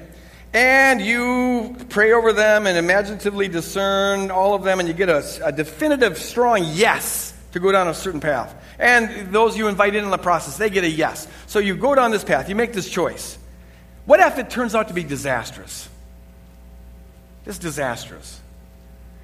[0.52, 5.24] and you pray over them and imaginatively discern all of them, and you get a,
[5.44, 8.54] a, definitive, strong yes to go down a certain path.
[8.78, 11.28] And those you invite in in the process, they get a yes.
[11.46, 13.38] So you go down this path, you make this choice.
[14.06, 15.88] What if it turns out to be disastrous?
[17.44, 18.40] Just disastrous.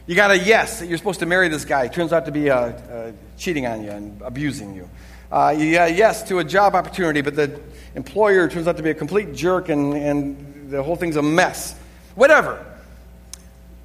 [0.07, 1.85] You got a yes that you're supposed to marry this guy.
[1.85, 4.91] It turns out to be uh, uh, cheating on you and abusing you.
[5.33, 7.59] Uh, you yes to a job opportunity, but the
[7.95, 11.75] employer turns out to be a complete jerk and, and the whole thing's a mess.
[12.15, 12.65] Whatever.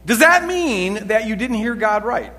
[0.05, 2.33] Does that mean that you didn't hear God right?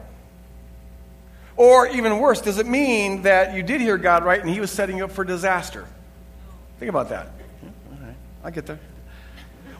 [1.56, 4.70] Or even worse, does it mean that you did hear God right and He was
[4.70, 5.86] setting you up for disaster?
[6.78, 7.26] Think about that.
[7.62, 8.80] All right, I get there.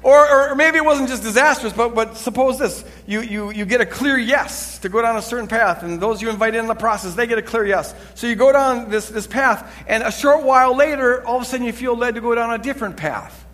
[0.02, 3.80] Or, or maybe it wasn't just disastrous, but, but suppose this you, you, you get
[3.80, 6.74] a clear yes to go down a certain path, and those you invite in the
[6.74, 7.94] process, they get a clear yes.
[8.14, 11.44] So you go down this, this path, and a short while later, all of a
[11.44, 13.46] sudden you feel led to go down a different path.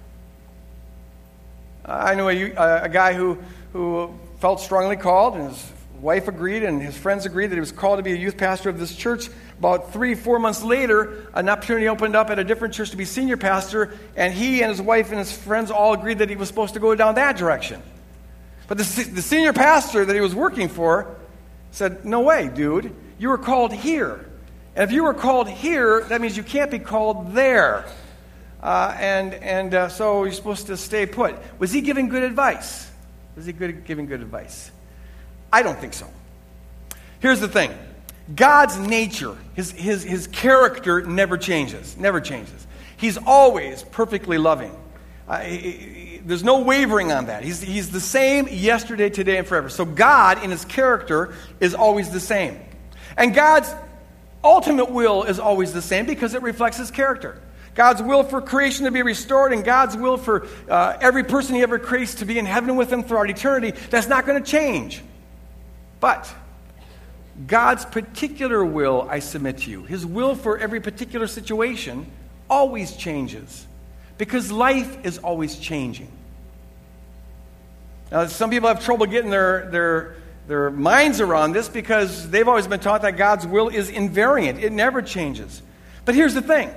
[1.87, 3.39] I know a, a guy who,
[3.73, 7.73] who felt strongly called, and his wife agreed, and his friends agreed that he was
[7.73, 9.29] called to be a youth pastor of this church.
[9.59, 13.05] About three, four months later, an opportunity opened up at a different church to be
[13.05, 16.49] senior pastor, and he and his wife and his friends all agreed that he was
[16.49, 17.81] supposed to go down that direction.
[18.69, 21.17] But the, the senior pastor that he was working for
[21.71, 22.95] said, No way, dude.
[23.19, 24.29] You were called here.
[24.75, 27.87] And if you were called here, that means you can't be called there.
[28.67, 31.37] Uh, and and uh, so you're supposed to stay put.
[31.61, 32.91] Was he giving good advice?
[33.37, 34.73] Was he good, giving good advice?
[35.53, 36.09] I don't think so.
[37.21, 37.73] Here's the thing
[38.35, 42.67] God's nature, his, his, his character never changes, never changes.
[42.97, 44.75] He's always perfectly loving.
[45.29, 47.45] Uh, he, he, there's no wavering on that.
[47.45, 49.69] He's, he's the same yesterday, today, and forever.
[49.69, 52.59] So God, in his character, is always the same.
[53.17, 53.73] And God's
[54.43, 57.41] ultimate will is always the same because it reflects his character.
[57.77, 61.63] God's will for creation to be restored and God's will for uh, every person he
[61.63, 65.03] ever creates to be in heaven with him throughout eternity, that's not going to change.
[66.01, 66.35] But
[67.47, 72.11] God's particular will, I submit to you, his will for every particular situation
[72.49, 73.67] always changes
[74.17, 76.11] because life is always changing.
[78.11, 80.17] Now, some people have trouble getting their, their,
[80.49, 84.73] their minds around this because they've always been taught that God's will is invariant, it
[84.73, 85.61] never changes.
[86.07, 86.73] But here's the thing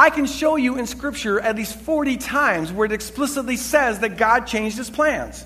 [0.00, 4.16] I can show you in Scripture at least 40 times where it explicitly says that
[4.16, 5.44] God changed his plans.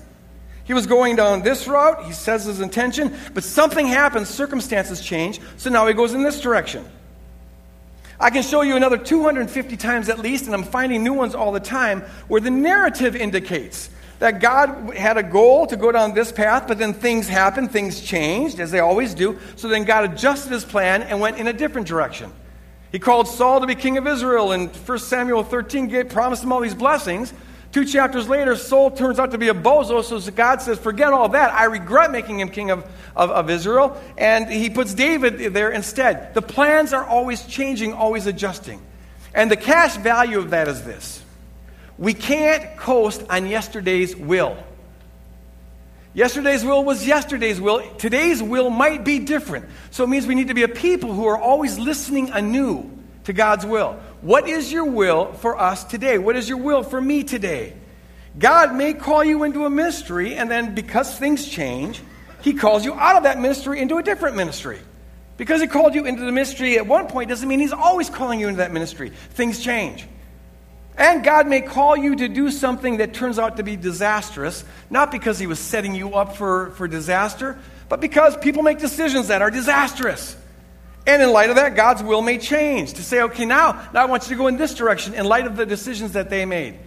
[0.63, 5.41] He was going down this route, he says his intention, but something happens, circumstances change,
[5.57, 6.85] so now he goes in this direction.
[8.17, 11.51] I can show you another 250 times at least, and I'm finding new ones all
[11.51, 13.89] the time, where the narrative indicates
[14.19, 17.99] that God had a goal to go down this path, but then things happened, things
[17.99, 21.53] changed, as they always do, so then God adjusted his plan and went in a
[21.53, 22.31] different direction.
[22.95, 26.53] He called Saul to be king of Israel, and 1 Samuel 13 gave, promised him
[26.53, 27.33] all these blessings.
[27.73, 31.27] Two chapters later, Saul turns out to be a bozo, so God says, Forget all
[31.27, 31.51] that.
[31.51, 34.01] I regret making him king of, of, of, Israel.
[34.17, 36.33] And he puts David there instead.
[36.33, 38.81] The plans are always changing, always adjusting.
[39.33, 41.21] And the cash value of that is this
[41.97, 44.55] we can't coast on yesterday's will.
[46.15, 47.83] Yesterday's will was yesterday's will.
[47.97, 49.65] Today's will might be different.
[49.91, 52.89] So it means we need to be a people who are always listening anew
[53.25, 53.99] to God's will.
[54.21, 56.17] What is your will for us today?
[56.17, 57.73] What is your will for me today?
[58.39, 62.01] God may call you into a ministry, and then because things change,
[62.41, 64.79] He calls you out of that ministry into a different ministry.
[65.35, 68.39] Because He called you into the ministry at one point doesn't mean He's always calling
[68.39, 69.09] you into that ministry.
[69.31, 70.07] Things change.
[70.97, 75.11] And God may call you to do something that turns out to be disastrous, not
[75.11, 77.57] because He was setting you up for, for disaster,
[77.89, 80.37] but because people make decisions that are disastrous.
[81.05, 84.05] And in light of that, God's will may change to say, okay, now, now I
[84.05, 86.79] want you to go in this direction in light of the decisions that they made.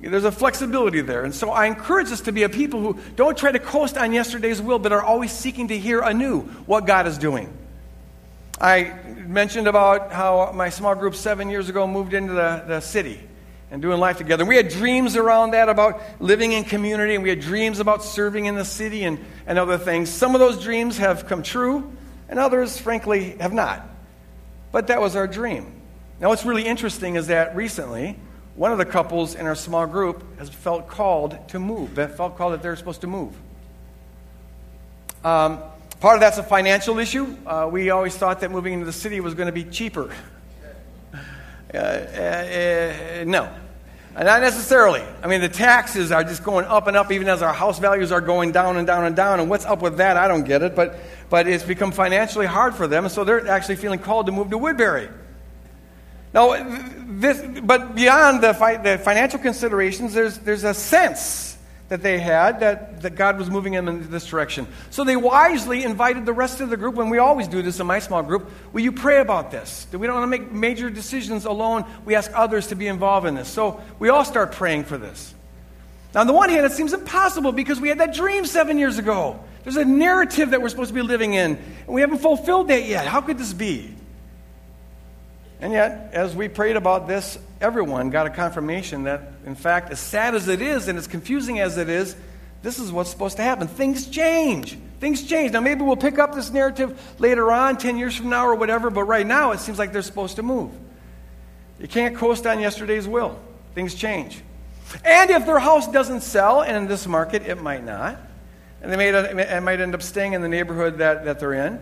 [0.00, 1.24] There's a flexibility there.
[1.24, 4.12] And so I encourage us to be a people who don't try to coast on
[4.12, 7.52] yesterday's will, but are always seeking to hear anew what God is doing.
[8.60, 8.94] I
[9.26, 13.20] mentioned about how my small group seven years ago moved into the, the city
[13.70, 14.44] and doing life together.
[14.44, 18.46] We had dreams around that about living in community, and we had dreams about serving
[18.46, 20.08] in the city and, and other things.
[20.08, 21.92] Some of those dreams have come true,
[22.28, 23.86] and others, frankly, have not.
[24.72, 25.72] But that was our dream.
[26.20, 28.16] Now, what's really interesting is that recently,
[28.54, 32.36] one of the couples in our small group has felt called to move, that felt
[32.36, 33.32] called that they're supposed to move.
[35.24, 35.62] Um,
[36.00, 37.36] part of that's a financial issue.
[37.46, 40.12] Uh, we always thought that moving into the city was going to be cheaper.
[41.72, 43.52] Uh, uh, uh, no,
[44.14, 45.02] not necessarily.
[45.22, 48.10] I mean, the taxes are just going up and up, even as our house values
[48.10, 49.38] are going down and down and down.
[49.38, 50.16] And what's up with that?
[50.16, 50.74] I don't get it.
[50.74, 54.48] But, but it's become financially hard for them, so they're actually feeling called to move
[54.50, 55.10] to Woodbury.
[56.32, 56.56] Now,
[57.06, 61.57] this, but beyond the, fi- the financial considerations, there's, there's a sense
[61.88, 64.66] that they had that, that God was moving them in this direction.
[64.90, 67.86] So they wisely invited the rest of the group, and we always do this in
[67.86, 68.50] my small group.
[68.72, 69.86] Will you pray about this?
[69.92, 71.86] We don't want to make major decisions alone.
[72.04, 73.48] We ask others to be involved in this.
[73.48, 75.34] So we all start praying for this.
[76.14, 78.98] Now, on the one hand, it seems impossible because we had that dream seven years
[78.98, 79.40] ago.
[79.64, 82.84] There's a narrative that we're supposed to be living in, and we haven't fulfilled that
[82.84, 83.06] yet.
[83.06, 83.94] How could this be?
[85.60, 89.98] And yet, as we prayed about this, everyone got a confirmation that, in fact, as
[89.98, 92.14] sad as it is and as confusing as it is,
[92.62, 93.68] this is what's supposed to happen.
[93.68, 94.78] Things change.
[95.00, 95.52] Things change.
[95.52, 98.90] Now, maybe we'll pick up this narrative later on, 10 years from now or whatever,
[98.90, 100.72] but right now it seems like they're supposed to move.
[101.80, 103.38] You can't coast on yesterday's will.
[103.74, 104.42] Things change.
[105.04, 108.18] And if their house doesn't sell, and in this market it might not,
[108.82, 111.80] and they might end up staying in the neighborhood that, that they're in,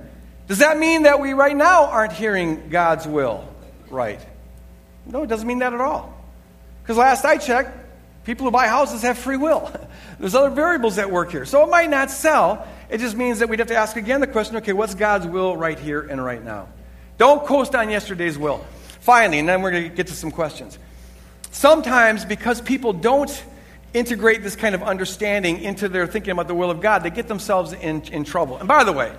[0.48, 3.46] does that mean that we right now aren't hearing God's will?
[3.90, 4.20] Right.
[5.06, 6.12] No, it doesn't mean that at all.
[6.82, 7.70] Because last I checked,
[8.24, 9.70] people who buy houses have free will.
[10.18, 11.44] There's other variables at work here.
[11.44, 12.66] So it might not sell.
[12.88, 15.56] It just means that we'd have to ask again the question okay, what's God's will
[15.56, 16.68] right here and right now?
[17.18, 18.64] Don't coast on yesterday's will.
[19.00, 20.78] Finally, and then we're going to get to some questions.
[21.50, 23.44] Sometimes, because people don't
[23.94, 27.28] integrate this kind of understanding into their thinking about the will of God, they get
[27.28, 28.58] themselves in, in trouble.
[28.58, 29.12] And by the way,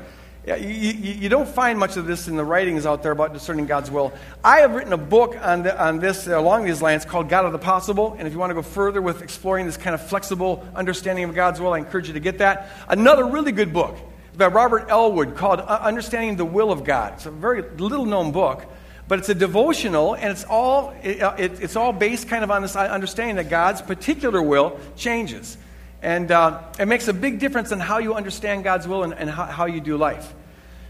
[0.55, 3.91] you, you, don't find much of this in the writings out there about discerning God's
[3.91, 4.13] will.
[4.41, 7.45] I have written a book on, the, on this uh, along these lines called God
[7.45, 8.15] of the Possible.
[8.17, 11.35] And if you want to go further with exploring this kind of flexible understanding of
[11.35, 12.69] God's will, I encourage you to get that.
[12.87, 13.97] Another really good book
[14.37, 17.15] by Robert Elwood called uh, Understanding the Will of God.
[17.15, 18.65] It's a very little known book,
[19.09, 22.51] but it's a devotional, and it's all, it, uh, it, it's all based kind of
[22.51, 25.57] on this understanding that God's particular will changes.
[26.01, 29.29] And uh, it makes a big difference in how you understand God's will and, and
[29.29, 30.33] how, how, you do life.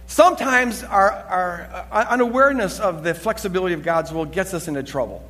[0.06, 5.28] Sometimes our, our uh, unawareness of the flexibility of God's will gets us into trouble.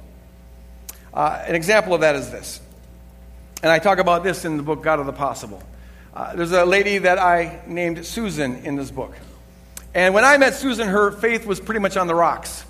[1.14, 2.60] Uh, an example of that is this.
[3.64, 5.62] And I talk about this in the book God of the Possible.
[6.14, 9.16] Uh, there's a lady that I named Susan in this book.
[9.94, 12.64] And when I met Susan, her faith was pretty much on the rocks.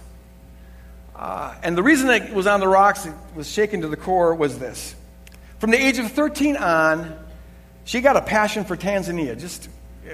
[1.16, 4.36] Uh, and the reason it was on the rocks, it was shaken to the core,
[4.36, 4.96] was this.
[5.60, 7.18] From the age of 13 on,
[7.84, 9.40] she got a passion for Tanzania.
[9.40, 9.70] Just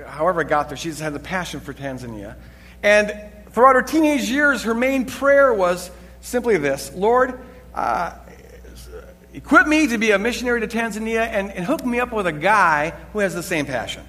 [0.05, 2.35] however it got there, she's had a passion for Tanzania.
[2.81, 3.13] And
[3.51, 7.39] throughout her teenage years, her main prayer was simply this Lord,
[7.73, 8.13] uh,
[9.33, 12.31] equip me to be a missionary to Tanzania and, and, hook me up with a
[12.31, 14.03] guy who has the same passion.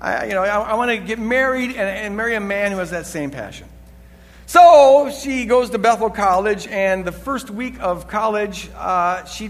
[0.00, 2.78] I, you know, I, I want to get married and, and, marry a man who
[2.78, 3.66] has that same passion.
[4.44, 9.48] So she goes to Bethel College, and the first week of college, uh, she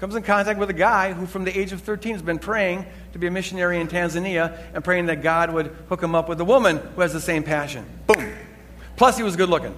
[0.00, 2.86] comes in contact with a guy who, from the age of 13, has been praying
[3.12, 6.40] to be a missionary in Tanzania and praying that God would hook him up with
[6.40, 7.84] a woman who has the same passion.
[8.06, 8.32] Boom.
[8.96, 9.74] Plus, he was good looking.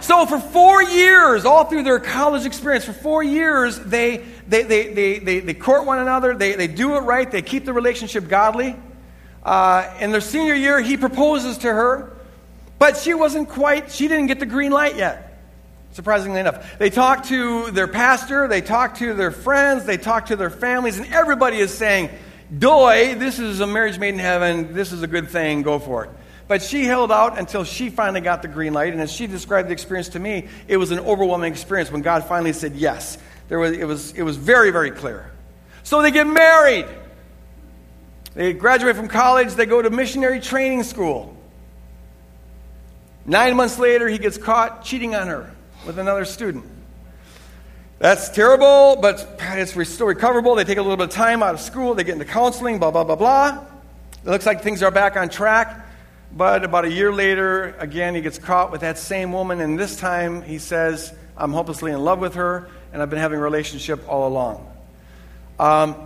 [0.00, 4.92] So, for four years, all through their college experience, for four years, they, they, they,
[4.94, 8.28] they, they, they court one another, they, they do it right, they keep the relationship
[8.28, 8.76] godly.
[9.42, 12.16] Uh, in their senior year, he proposes to her,
[12.78, 15.25] but she wasn't quite, she didn't get the green light yet
[15.96, 16.78] surprisingly enough.
[16.78, 20.98] They talk to their pastor, they talk to their friends, they talk to their families,
[20.98, 22.10] and everybody is saying,
[22.56, 26.04] Doy, this is a marriage made in heaven, this is a good thing, go for
[26.04, 26.10] it.
[26.48, 29.68] But she held out until she finally got the green light, and as she described
[29.68, 33.16] the experience to me, it was an overwhelming experience when God finally said yes.
[33.48, 35.32] There was, it, was, it was very, very clear.
[35.82, 36.86] So they get married.
[38.34, 41.34] They graduate from college, they go to missionary training school.
[43.24, 45.55] Nine months later, he gets caught cheating on her
[45.86, 46.64] with another student.
[47.98, 50.54] That's terrible, but it's still recoverable.
[50.56, 52.90] They take a little bit of time out of school, they get into counseling, blah,
[52.90, 53.64] blah, blah, blah.
[54.24, 55.84] It looks like things are back on track.
[56.32, 59.96] But about a year later, again, he gets caught with that same woman, and this
[59.96, 64.06] time he says, I'm hopelessly in love with her, and I've been having a relationship
[64.08, 64.70] all along.
[65.58, 66.05] Um,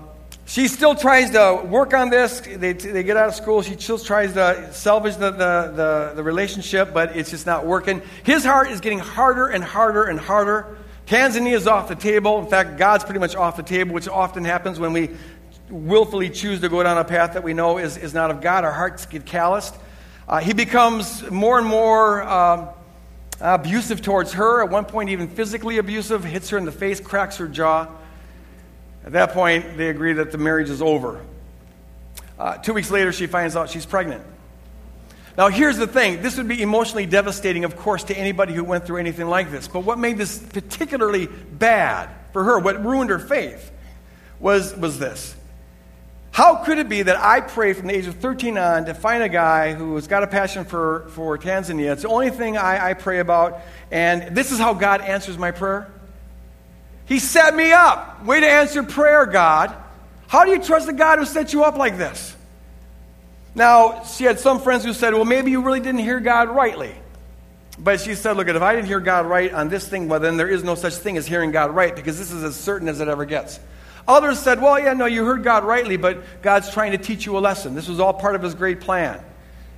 [0.50, 2.40] she still tries to work on this.
[2.40, 3.62] They, they get out of school.
[3.62, 8.02] She still tries to salvage the, the, the, the, relationship, but it's just not working.
[8.24, 10.76] His heart is getting harder and harder and harder.
[11.06, 12.40] Tanzania is off the table.
[12.40, 15.10] In fact, God's pretty much off the table, which often happens when we
[15.68, 18.64] willfully choose to go down a path that we know is, is not of God.
[18.64, 19.76] Our hearts get calloused.
[20.28, 22.70] Uh, he becomes more and more um,
[23.40, 27.36] abusive towards her, at one point, even physically abusive, hits her in the face, cracks
[27.36, 27.86] her jaw.
[29.04, 31.20] At that point, they agree that the marriage is over.
[32.38, 34.22] Uh, two weeks later, she finds out she's pregnant.
[35.36, 38.86] Now, here's the thing this would be emotionally devastating, of course, to anybody who went
[38.86, 39.68] through anything like this.
[39.68, 43.70] But what made this particularly bad for her, what ruined her faith,
[44.38, 45.34] was, was this.
[46.32, 49.22] How could it be that I pray from the age of 13 on to find
[49.22, 51.92] a guy who has got a passion for, for Tanzania?
[51.92, 53.60] It's the only thing I, I pray about,
[53.90, 55.90] and this is how God answers my prayer?
[57.10, 58.24] He set me up.
[58.24, 59.74] Way to answer prayer, God.
[60.28, 62.36] How do you trust the God who set you up like this?
[63.52, 66.94] Now, she had some friends who said, well, maybe you really didn't hear God rightly.
[67.76, 70.36] But she said, look, if I didn't hear God right on this thing, well, then
[70.36, 73.00] there is no such thing as hearing God right because this is as certain as
[73.00, 73.58] it ever gets.
[74.06, 77.36] Others said, well, yeah, no, you heard God rightly, but God's trying to teach you
[77.36, 77.74] a lesson.
[77.74, 79.20] This was all part of his great plan.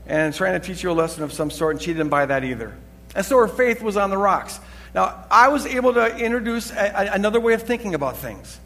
[0.07, 2.45] and trying to teach you a lesson of some sort, and she didn't buy that
[2.45, 2.75] either.
[3.15, 4.59] And so her faith was on the rocks.
[4.95, 8.59] Now, I was able to introduce a, a, another way of thinking about things.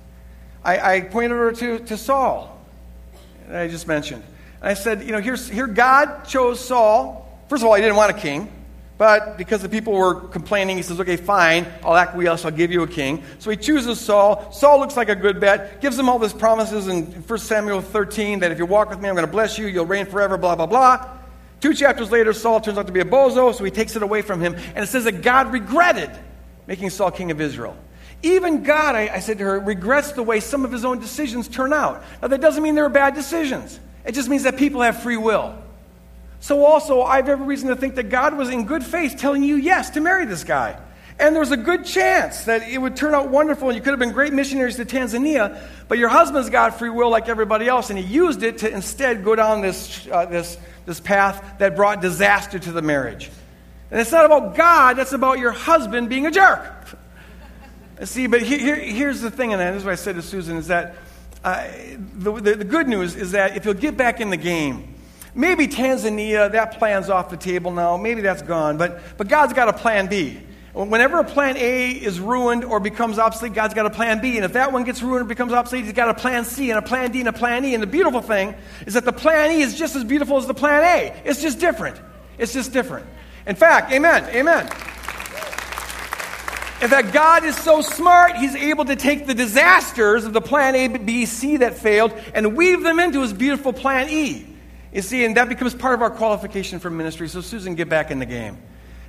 [0.64, 2.60] I, I pointed her to, to Saul,
[3.50, 4.24] I just mentioned.
[4.60, 7.22] And I said, you know, here's, here God chose Saul.
[7.48, 8.52] First of all, he didn't want a king.
[8.98, 12.82] But because the people were complaining, he says, okay, fine, I'll acquiesce, I'll give you
[12.82, 13.22] a king.
[13.38, 14.50] So he chooses Saul.
[14.52, 18.38] Saul looks like a good bet, gives him all these promises in 1 Samuel 13
[18.40, 20.56] that if you walk with me, I'm going to bless you, you'll reign forever, blah,
[20.56, 21.16] blah, blah.
[21.60, 24.22] Two chapters later, Saul turns out to be a bozo, so he takes it away
[24.22, 24.54] from him.
[24.54, 26.10] And it says that God regretted
[26.66, 27.76] making Saul king of Israel.
[28.22, 31.48] Even God, I, I said to her, regrets the way some of his own decisions
[31.48, 32.02] turn out.
[32.20, 35.16] Now, that doesn't mean they were bad decisions, it just means that people have free
[35.16, 35.56] will.
[36.40, 39.42] So, also, I have every reason to think that God was in good faith telling
[39.42, 40.78] you yes to marry this guy.
[41.18, 43.90] And there was a good chance that it would turn out wonderful and you could
[43.90, 47.88] have been great missionaries to Tanzania, but your husband's got free will like everybody else,
[47.88, 52.00] and he used it to instead go down this, uh, this, this path that brought
[52.00, 53.30] disaster to the marriage.
[53.90, 56.72] And it's not about God, that's about your husband being a jerk.
[58.04, 60.56] See, but here, here, here's the thing, and this is what I said to Susan,
[60.56, 60.96] is that
[61.44, 61.66] uh,
[62.14, 64.96] the, the, the good news is that if you'll get back in the game,
[65.36, 67.98] Maybe Tanzania, that plan's off the table now.
[67.98, 68.78] Maybe that's gone.
[68.78, 70.40] But, but God's got a plan B.
[70.84, 74.36] Whenever a plan A is ruined or becomes obsolete, God's got a plan B.
[74.36, 76.78] And if that one gets ruined or becomes obsolete, He's got a plan C and
[76.78, 77.72] a plan D and a plan E.
[77.72, 78.54] And the beautiful thing
[78.84, 81.18] is that the plan E is just as beautiful as the plan A.
[81.24, 81.98] It's just different.
[82.36, 83.06] It's just different.
[83.46, 84.64] In fact, amen, amen.
[86.82, 90.74] In fact, God is so smart, He's able to take the disasters of the plan
[90.74, 94.46] A, B, C that failed and weave them into His beautiful plan E.
[94.92, 97.28] You see, and that becomes part of our qualification for ministry.
[97.30, 98.58] So, Susan, get back in the game.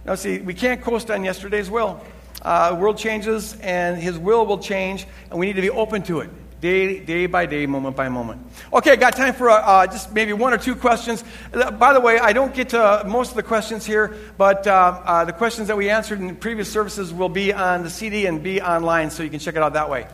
[0.08, 2.02] Now, see, we can't coast on yesterday's will.
[2.42, 6.22] Uh, world changes, and His will will change, and we need to be open to
[6.22, 6.30] it.
[6.62, 8.42] Day, day by day, moment by moment.
[8.72, 11.26] Okay, got time for uh, uh, just maybe one or two questions.
[11.54, 15.02] Uh, by the way, I don't get to most of the questions here, but uh,
[15.04, 18.42] uh, the questions that we answered in previous services will be on the CD and
[18.42, 20.08] be online, so you can check it out that way.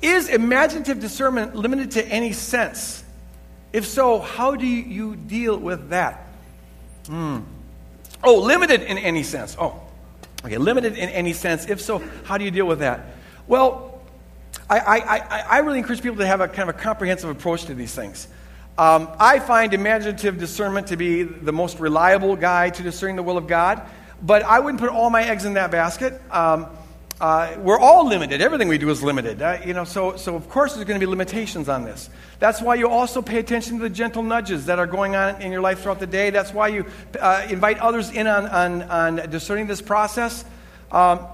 [0.00, 3.04] Is imaginative discernment limited to any sense?
[3.72, 6.26] If so, how do you deal with that?
[7.06, 7.40] Hmm.
[8.26, 9.56] Oh, limited in any sense.
[9.56, 9.80] Oh,
[10.44, 11.66] okay, limited in any sense.
[11.66, 13.06] If so, how do you deal with that?
[13.46, 14.02] Well,
[14.68, 17.66] I, I, I, I really encourage people to have a kind of a comprehensive approach
[17.66, 18.26] to these things.
[18.76, 23.38] Um, I find imaginative discernment to be the most reliable guide to discerning the will
[23.38, 23.80] of God,
[24.20, 26.20] but I wouldn't put all my eggs in that basket.
[26.32, 26.66] Um,
[27.20, 28.42] uh, we're all limited.
[28.42, 29.40] Everything we do is limited.
[29.40, 32.10] Uh, you know, so, so of course there's going to be limitations on this.
[32.40, 35.50] That's why you also pay attention to the gentle nudges that are going on in
[35.50, 36.28] your life throughout the day.
[36.28, 36.84] That's why you
[37.18, 40.44] uh, invite others in on, on, on discerning this process.
[40.92, 41.26] Um,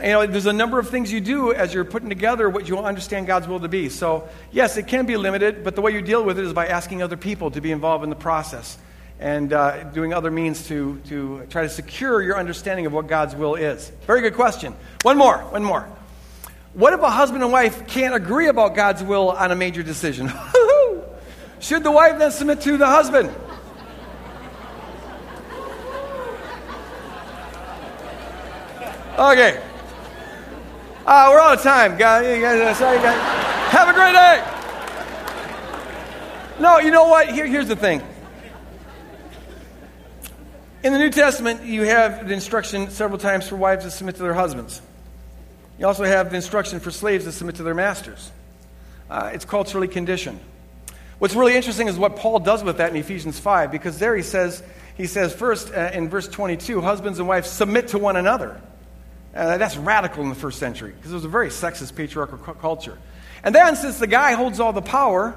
[0.00, 2.78] you know, there's a number of things you do as you're putting together what you
[2.78, 3.90] understand God's will to be.
[3.90, 6.66] So, yes, it can be limited, but the way you deal with it is by
[6.66, 8.78] asking other people to be involved in the process
[9.18, 13.34] and uh, doing other means to, to try to secure your understanding of what God's
[13.34, 13.90] will is.
[14.06, 14.74] Very good question.
[15.02, 15.88] One more, one more.
[16.74, 20.30] What if a husband and wife can't agree about God's will on a major decision?
[21.60, 23.30] Should the wife then submit to the husband?
[29.18, 29.62] Okay.
[31.06, 31.96] Uh, we're out of time.
[31.96, 33.18] Guys, you guys, uh, sorry, guys.
[33.70, 34.44] Have a great day.
[36.60, 37.32] No, you know what?
[37.32, 38.02] Here, here's the thing.
[40.86, 44.22] In the New Testament, you have the instruction several times for wives to submit to
[44.22, 44.80] their husbands.
[45.80, 48.30] You also have the instruction for slaves to submit to their masters.
[49.10, 50.38] Uh, it's culturally conditioned.
[51.18, 54.22] What's really interesting is what Paul does with that in Ephesians 5, because there he
[54.22, 54.62] says,
[54.96, 58.60] he says first uh, in verse 22, husbands and wives submit to one another.
[59.34, 62.54] Uh, that's radical in the first century, because it was a very sexist patriarchal cu-
[62.54, 62.96] culture.
[63.42, 65.36] And then, since the guy holds all the power,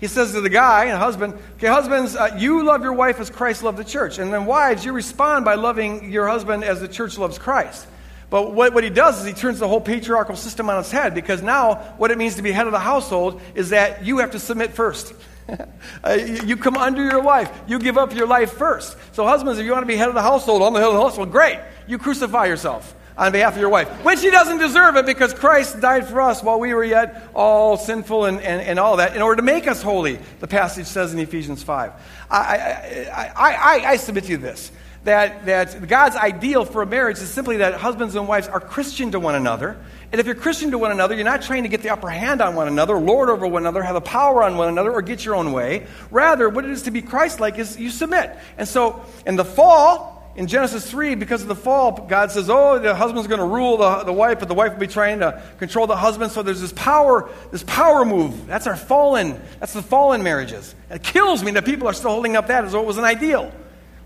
[0.00, 3.30] he says to the guy, a husband, okay, husbands, uh, you love your wife as
[3.30, 4.18] Christ loved the church.
[4.18, 7.86] And then wives, you respond by loving your husband as the church loves Christ.
[8.30, 11.14] But what, what he does is he turns the whole patriarchal system on its head
[11.14, 14.32] because now what it means to be head of the household is that you have
[14.32, 15.14] to submit first.
[16.04, 17.50] uh, you come under your wife.
[17.68, 18.96] You give up your life first.
[19.12, 20.94] So, husbands, if you want to be head of the household, I'm the head of
[20.94, 21.60] the household, great.
[21.86, 25.80] You crucify yourself on behalf of your wife, when she doesn't deserve it because Christ
[25.80, 29.22] died for us while we were yet all sinful and, and, and all that in
[29.22, 31.92] order to make us holy, the passage says in Ephesians 5.
[32.30, 34.72] I, I, I, I, submit to you this
[35.04, 39.12] that, that God's ideal for a marriage is simply that husbands and wives are Christian
[39.12, 39.76] to one another.
[40.10, 42.40] And if you're Christian to one another, you're not trying to get the upper hand
[42.40, 45.24] on one another, lord over one another, have a power on one another, or get
[45.24, 45.86] your own way.
[46.10, 48.34] Rather, what it is to be Christ like is you submit.
[48.56, 52.80] And so, in the fall, in Genesis 3, because of the fall, God says, oh,
[52.80, 55.40] the husband's going to rule the, the wife, but the wife will be trying to
[55.58, 56.32] control the husband.
[56.32, 58.46] So there's this power, this power move.
[58.48, 60.74] That's our fallen, that's the fallen marriages.
[60.90, 63.04] It kills me that people are still holding up that as though it was an
[63.04, 63.52] ideal.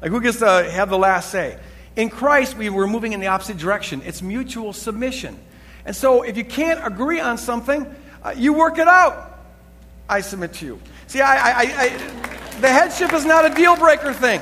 [0.02, 1.58] Like who gets to have the last say?
[1.96, 4.02] In Christ, we were moving in the opposite direction.
[4.04, 5.38] It's mutual submission.
[5.86, 7.86] And so if you can't agree on something,
[8.22, 9.40] uh, you work it out.
[10.08, 10.80] I submit to you.
[11.06, 11.88] See, I, I, I,
[12.60, 14.40] the headship is not a deal breaker thing.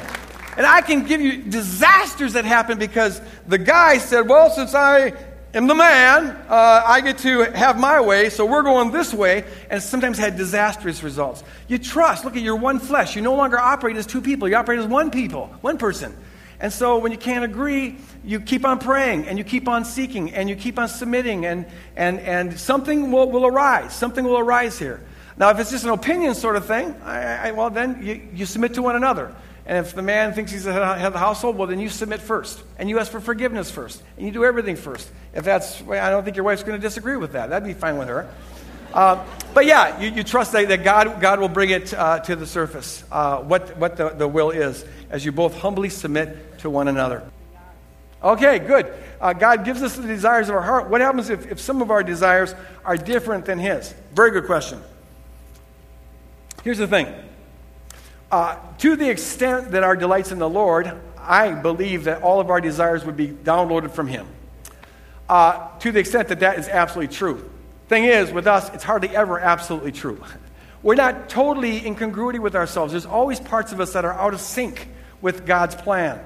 [0.57, 5.13] And I can give you disasters that happen because the guy said, Well, since I
[5.53, 9.45] am the man, uh, I get to have my way, so we're going this way.
[9.71, 11.45] And sometimes had disastrous results.
[11.69, 12.25] You trust.
[12.25, 13.17] Look at your one flesh.
[13.17, 16.17] You no longer operate as two people, you operate as one people, one person.
[16.59, 20.33] And so when you can't agree, you keep on praying and you keep on seeking
[20.33, 23.95] and you keep on submitting, and, and, and something will, will arise.
[23.95, 25.03] Something will arise here.
[25.37, 28.47] Now, if it's just an opinion sort of thing, I, I, well, then you, you
[28.47, 29.35] submit to one another.
[29.67, 32.21] And if the man thinks he's the head of the household, well, then you submit
[32.21, 32.63] first.
[32.79, 34.01] And you ask for forgiveness first.
[34.17, 35.11] And you do everything first.
[35.35, 37.51] If that's, I don't think your wife's going to disagree with that.
[37.51, 38.33] That'd be fine with her.
[38.95, 42.37] Uh, but yeah, you, you trust that, that, God, God will bring it uh, to
[42.37, 46.71] the surface, uh, what, what the, the will is, as you both humbly submit to
[46.71, 47.29] one another.
[48.23, 48.93] Okay, good.
[49.21, 50.89] Uh, God gives us the desires of our heart.
[50.89, 52.55] What happens if, if some of our desires
[52.85, 53.93] are different than His?
[54.15, 54.81] Very good question.
[56.63, 57.07] Here's the thing
[58.31, 62.51] uh, to the extent that our delights in the Lord, I believe that all of
[62.51, 64.27] our desires would be downloaded from Him.
[65.29, 67.51] Uh, to the extent that that is absolutely true.
[67.89, 70.23] Thing is, with us, it's hardly ever absolutely true.
[70.83, 72.93] We're not totally in congruity with ourselves.
[72.93, 74.89] There's always parts of us that are out of sync
[75.21, 76.21] with God's plan.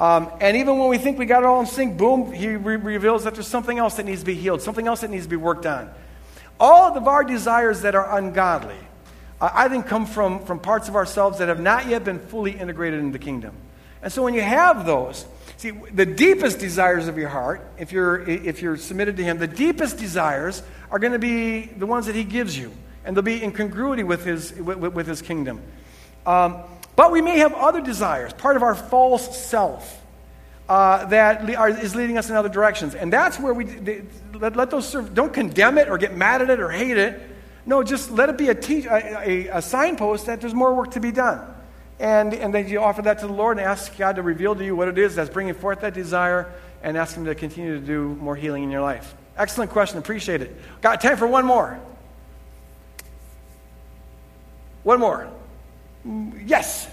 [0.00, 2.76] Um, and even when we think we got it all in sync, boom, He re-
[2.76, 5.30] reveals that there's something else that needs to be healed, something else that needs to
[5.30, 5.90] be worked on.
[6.58, 8.76] All of our desires that are ungodly,
[9.40, 13.00] I think, come from, from parts of ourselves that have not yet been fully integrated
[13.00, 13.54] in the kingdom.
[14.02, 15.26] And so when you have those,
[15.56, 19.46] see, the deepest desires of your heart, if you're, if you're submitted to Him, the
[19.46, 22.70] deepest desires are going to be the ones that He gives you.
[23.04, 25.62] And they'll be in congruity with His, with, with his kingdom.
[26.26, 26.58] Um,
[26.96, 29.96] but we may have other desires, part of our false self.
[30.68, 32.94] Uh, that are, is leading us in other directions.
[32.94, 34.02] And that's where we they,
[34.34, 35.14] let, let, those serve.
[35.16, 37.20] Don't condemn it or get mad at it or hate it.
[37.66, 40.92] No, just let it be a, te- a, a, a signpost that there's more work
[40.92, 41.40] to be done.
[41.98, 44.64] And, and then you offer that to the Lord and ask God to reveal to
[44.64, 46.50] you what it is that's bringing forth that desire
[46.82, 49.14] and ask Him to continue to do more healing in your life.
[49.36, 49.98] Excellent question.
[49.98, 50.56] Appreciate it.
[50.80, 51.78] Got time for one more.
[54.82, 55.30] One more.
[56.46, 56.88] Yes.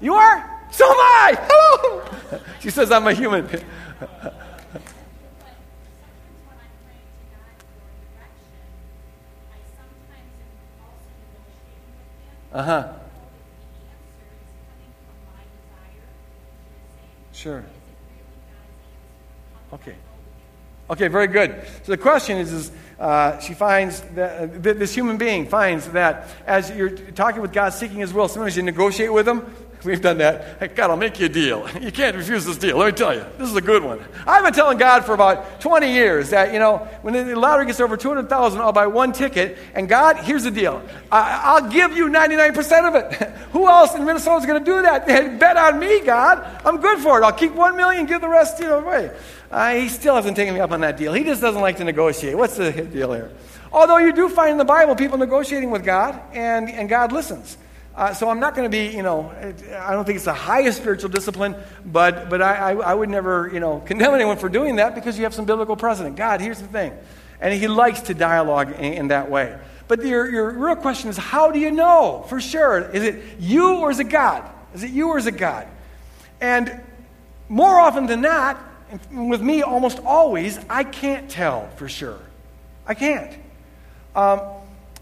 [0.00, 0.55] You are?
[0.70, 1.36] So am I.
[1.40, 2.02] Hello.
[2.60, 3.48] She says I'm a human.
[12.52, 12.92] Uh huh.
[17.32, 17.62] Sure.
[19.74, 19.94] Okay.
[20.88, 21.62] Okay, very good.
[21.82, 26.28] So the question is, is uh, she finds that uh, this human being finds that
[26.46, 29.44] as you're talking with God, seeking His will, sometimes you negotiate with Him.
[29.86, 30.58] We've done that.
[30.58, 31.68] Hey, God, I'll make you a deal.
[31.86, 32.78] You can't refuse this deal.
[32.78, 34.00] Let me tell you, this is a good one.
[34.26, 37.78] I've been telling God for about 20 years that, you know, when the lottery gets
[37.78, 39.56] over 200,000, I'll buy one ticket.
[39.74, 40.82] And God, here's the deal.
[41.12, 43.30] I, will give you 99% of it.
[43.52, 45.06] Who else in Minnesota is going to do that?
[45.38, 46.44] Bet on me, God.
[46.64, 47.24] I'm good for it.
[47.24, 49.12] I'll keep 1 million, give the rest, you know, away.
[49.48, 51.12] Uh, he still hasn't taken me up on that deal.
[51.12, 52.36] He just doesn't like to negotiate.
[52.36, 53.30] What's the deal here?
[53.70, 57.58] Although you do find in the Bible people negotiating with God, and, and God listens.
[57.96, 59.32] Uh, so I'm not going to be, you know,
[59.80, 63.50] I don't think it's the highest spiritual discipline, but, but I, I, I, would never,
[63.50, 66.14] you know, condemn anyone for doing that because you have some biblical precedent.
[66.14, 66.92] God, here's the thing.
[67.40, 69.58] And he likes to dialogue in, in that way.
[69.88, 72.80] But your, your real question is how do you know for sure?
[72.90, 74.44] Is it you or is it God?
[74.74, 75.66] Is it you or is it God?
[76.38, 76.82] And
[77.48, 78.62] more often than not,
[79.10, 82.18] with me almost always, I can't tell for sure.
[82.86, 83.32] I can't.
[84.14, 84.40] Um,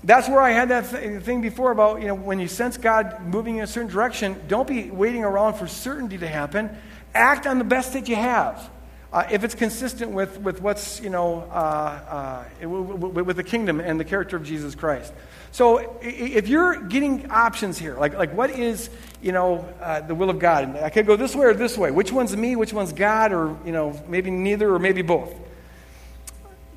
[0.05, 3.23] that's where I had that th- thing before about, you know, when you sense God
[3.23, 6.71] moving in a certain direction, don't be waiting around for certainty to happen.
[7.15, 8.71] Act on the best that you have.
[9.13, 13.99] Uh, if it's consistent with, with what's, you know, uh, uh, with, the kingdom and
[13.99, 15.13] the character of Jesus Christ.
[15.53, 18.91] So if you're getting options here, like, like what is,
[19.23, 20.77] you know, uh, the will of God?
[20.77, 21.93] I could go this way or this way.
[21.93, 22.57] Which one's me?
[22.57, 23.33] Which one's God?
[23.33, 25.33] Or, you know, maybe neither or maybe both.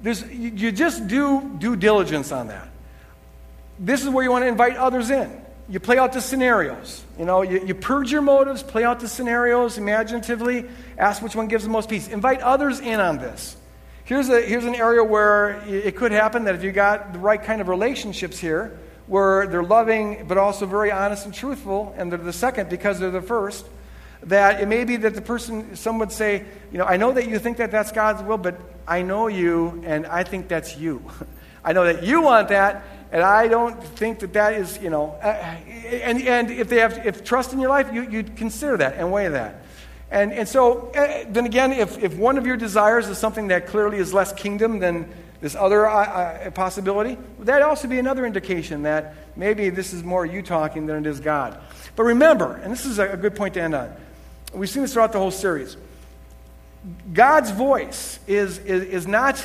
[0.04, 2.70] There's, you just do due diligence on that
[3.80, 5.42] this is where you want to invite others in.
[5.70, 7.04] You play out the scenarios.
[7.20, 10.66] You know, you, you purge your motives, play out the scenarios imaginatively,
[10.98, 12.08] ask which one gives the most peace.
[12.08, 13.58] Invite others in on this.
[14.06, 17.42] Here's, a, here's an area where it could happen that if you got the right
[17.42, 22.20] kind of relationships here where they're loving but also very honest and truthful, and they're
[22.20, 23.66] the second because they're the first,
[24.24, 27.28] that it may be that the person, some would say, you know, I know that
[27.28, 31.02] you think that that's God's will, but I know you, and I think that's you.
[31.64, 35.18] I know that you want that, and I don't think that that is, you know,
[35.22, 35.56] uh,
[36.04, 39.12] and, and if they have if trust in your life, you, you'd consider that and
[39.12, 39.64] weigh that.
[40.10, 43.68] And, and so, uh, then again, if, if one of your desires is something that
[43.68, 45.10] clearly is less kingdom than
[45.42, 50.26] this other uh, uh, possibility, that also be another indication that maybe this is more
[50.26, 51.60] you talking than it is God.
[51.96, 53.94] But remember, and this is a good point to end on,
[54.54, 55.78] we've seen this throughout the whole series.
[57.14, 59.44] God's voice is, is, is not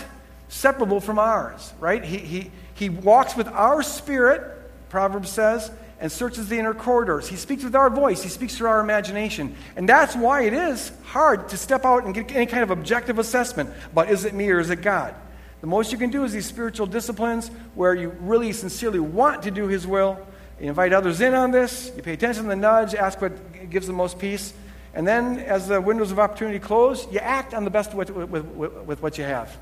[0.48, 2.04] separable from ours, right?
[2.04, 4.42] He, he, he walks with our spirit,
[4.88, 5.70] Proverbs says,
[6.02, 7.28] and searches the inner corridors.
[7.28, 9.54] He speaks with our voice, he speaks through our imagination.
[9.76, 13.20] And that's why it is hard to step out and get any kind of objective
[13.20, 15.14] assessment about is it me or is it God?
[15.60, 19.52] The most you can do is these spiritual disciplines where you really sincerely want to
[19.52, 20.18] do His will.
[20.60, 23.86] You invite others in on this, you pay attention to the nudge, ask what gives
[23.86, 24.52] the most peace.
[24.94, 28.28] And then, as the windows of opportunity close, you act on the best with, with,
[28.28, 29.56] with, with what you have.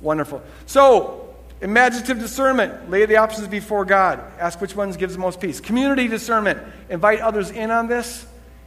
[0.00, 0.42] Wonderful.
[0.66, 1.23] So,
[1.64, 4.20] imaginative discernment, lay the options before God.
[4.38, 5.60] Ask which ones gives the most peace.
[5.60, 6.60] Community discernment,
[6.90, 8.26] invite others in on this.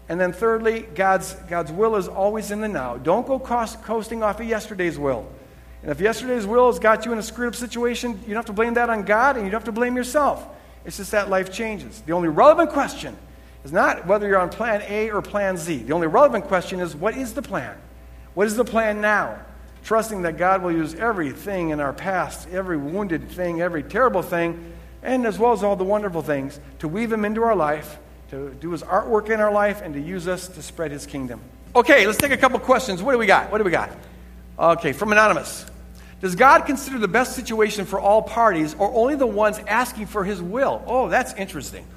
[0.09, 2.97] And then, thirdly, God's, God's will is always in the now.
[2.97, 5.29] Don't go coast, coasting off of yesterday's will.
[5.83, 8.45] And if yesterday's will has got you in a screwed up situation, you don't have
[8.45, 10.45] to blame that on God and you don't have to blame yourself.
[10.83, 12.01] It's just that life changes.
[12.01, 13.15] The only relevant question
[13.63, 15.83] is not whether you're on plan A or plan Z.
[15.83, 17.77] The only relevant question is what is the plan?
[18.33, 19.39] What is the plan now?
[19.87, 24.73] Trusting that God will use everything in our past, every wounded thing, every terrible thing,
[25.01, 27.97] and as well as all the wonderful things, to weave Him into our life,
[28.31, 31.39] to do His artwork in our life, and to use us to spread His kingdom.
[31.73, 33.01] Okay, let's take a couple questions.
[33.01, 33.49] What do we got?
[33.49, 33.89] What do we got?
[34.59, 35.65] Okay, from Anonymous.
[36.19, 40.25] Does God consider the best situation for all parties or only the ones asking for
[40.25, 40.83] His will?
[40.85, 41.87] Oh, that's interesting.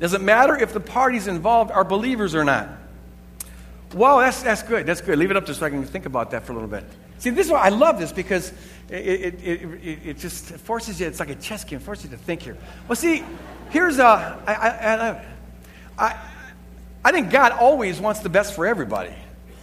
[0.00, 2.79] Does it matter if the parties involved are believers or not?
[3.94, 4.86] Wow, that's, that's good.
[4.86, 5.18] That's good.
[5.18, 6.84] Leave it up to so I can think about that for a little bit.
[7.18, 8.52] See, this is why I love this because
[8.88, 12.16] it, it, it, it, just forces you, it's like a chess game, forces you to
[12.16, 12.56] think here.
[12.88, 13.24] Well, see,
[13.68, 15.24] here's a, I, I,
[15.98, 16.18] I,
[17.04, 19.12] I think God always wants the best for everybody.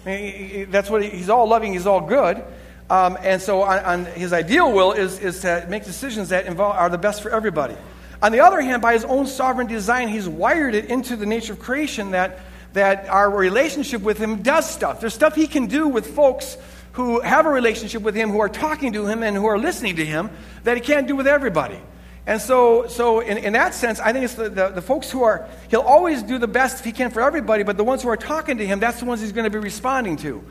[0.05, 2.43] That's what he, he's all loving, he's all good.
[2.89, 6.75] Um, and so, on, on, his ideal will is, is to make decisions that involve,
[6.75, 7.75] are the best for everybody.
[8.21, 11.53] On the other hand, by his own sovereign design, he's wired it into the nature
[11.53, 12.39] of creation that,
[12.77, 14.99] that our relationship with him does stuff.
[14.99, 16.57] There's stuff he can do with folks
[16.93, 19.97] who have a relationship with him, who are talking to him, and who are listening
[19.97, 20.31] to him,
[20.63, 21.79] that he can't do with everybody.
[22.25, 25.23] And so, so in, in that sense, I think it's the, the, the, folks who
[25.23, 28.17] are, he'll always do the best he can for everybody, but the ones who are
[28.17, 30.43] talking to him, that's the ones he's going to be responding to.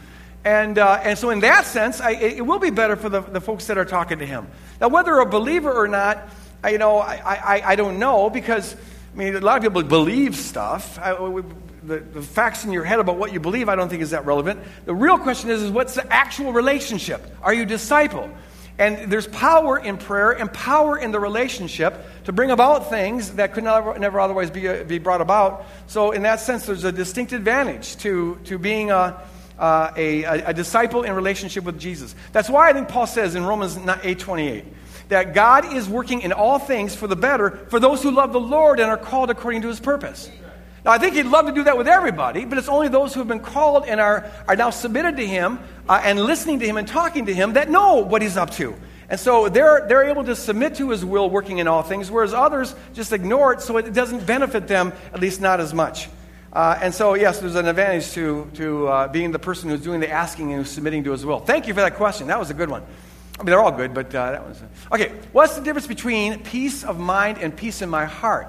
[0.43, 3.41] And, uh, and so, in that sense, I, it will be better for the, the
[3.41, 4.47] folks that are talking to him.
[4.81, 6.29] Now, whether a believer or not,
[6.63, 8.75] I, you know, I, I, I don't know because,
[9.13, 10.99] I mean, a lot of people believe stuff.
[11.01, 11.15] I,
[11.87, 14.27] the, the facts in your head about what you believe, I don't think is that
[14.27, 14.61] relevant.
[14.85, 17.25] The real question is, is what's the actual relationship?
[17.43, 18.31] Are you disciple?
[18.79, 23.55] And there's power in prayer and power in the relationship to bring about things that
[23.55, 25.65] could never, never otherwise be, uh, be brought about.
[25.87, 29.19] So, in that sense, there's a distinct advantage to, to being a,
[29.59, 32.15] uh, a, a, disciple in relationship with Jesus.
[32.33, 34.65] That's why I think Paul says in Romans 8 28
[35.09, 38.41] that God is working in all things for the better for those who love the
[38.41, 40.31] Lord and are called according to his purpose.
[40.87, 43.19] Now, I think he'd love to do that with everybody, but it's only those who
[43.19, 45.59] have been called and are, are now submitted to him
[45.89, 48.73] uh, and listening to him and talking to him that know what he's up to.
[49.11, 52.33] And so they're, they're able to submit to his will, working in all things, whereas
[52.33, 56.09] others just ignore it so it doesn't benefit them, at least not as much.
[56.53, 59.99] Uh, and so, yes, there's an advantage to, to uh, being the person who's doing
[59.99, 61.41] the asking and who's submitting to his will.
[61.41, 62.29] Thank you for that question.
[62.29, 62.85] That was a good one.
[63.35, 64.63] I mean, they're all good, but uh, that was.
[64.93, 68.47] Okay, what's the difference between peace of mind and peace in my heart?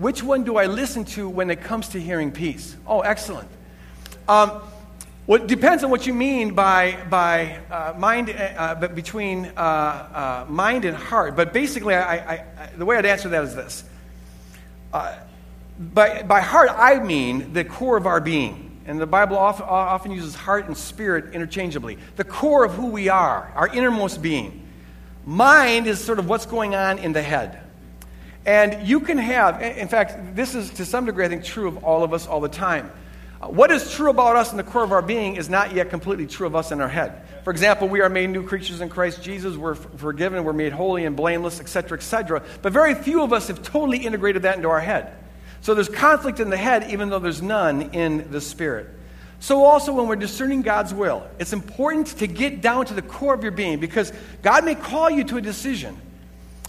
[0.00, 2.74] Which one do I listen to when it comes to hearing peace?
[2.86, 3.48] Oh, excellent.
[4.26, 4.62] Um,
[5.26, 9.60] well, it depends on what you mean by, by uh, mind, uh, but between uh,
[9.60, 11.36] uh mind and heart.
[11.36, 13.84] But basically, I, I, I, the way I'd answer that is this.
[14.90, 15.18] Uh,
[15.78, 18.80] by, by heart, I mean the core of our being.
[18.86, 21.98] And the Bible often, often uses heart and spirit interchangeably.
[22.16, 24.66] The core of who we are, our innermost being.
[25.26, 27.69] Mind is sort of what's going on in the head.
[28.50, 31.84] And you can have, in fact, this is to some degree, I think, true of
[31.84, 32.90] all of us all the time.
[33.40, 35.88] Uh, what is true about us in the core of our being is not yet
[35.88, 37.22] completely true of us in our head.
[37.44, 39.56] For example, we are made new creatures in Christ Jesus.
[39.56, 40.42] We're forgiven.
[40.42, 42.42] We're made holy and blameless, etc., etc.
[42.60, 45.16] But very few of us have totally integrated that into our head.
[45.60, 48.88] So there's conflict in the head, even though there's none in the spirit.
[49.38, 53.32] So, also, when we're discerning God's will, it's important to get down to the core
[53.32, 55.96] of your being because God may call you to a decision.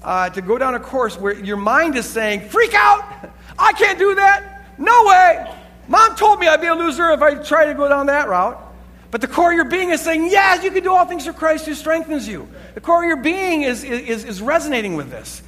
[0.04, 3.30] Uh, to go down a course where your mind is saying, freak out!
[3.58, 4.66] I can't do that!
[4.78, 5.56] No way!
[5.88, 8.60] Mom told me I'd be a loser if I tried to go down that route.
[9.12, 11.34] But the core of your being is saying, yes, you can do all things through
[11.34, 12.48] Christ who strengthens you.
[12.76, 15.44] The core of your being is, is, is resonating with this.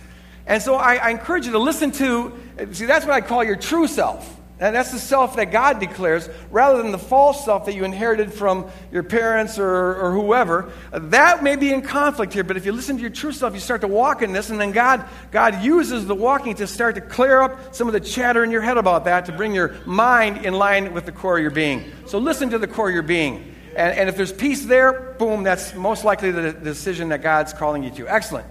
[0.45, 2.33] And so I, I encourage you to listen to,
[2.73, 4.37] see, that's what I call your true self.
[4.59, 8.31] And that's the self that God declares rather than the false self that you inherited
[8.31, 10.71] from your parents or, or whoever.
[10.91, 13.59] That may be in conflict here, but if you listen to your true self, you
[13.59, 17.01] start to walk in this, and then God, God uses the walking to start to
[17.01, 20.45] clear up some of the chatter in your head about that to bring your mind
[20.45, 21.91] in line with the core of your being.
[22.05, 23.55] So listen to the core of your being.
[23.75, 27.83] And, and if there's peace there, boom, that's most likely the decision that God's calling
[27.83, 28.07] you to.
[28.07, 28.45] Excellent.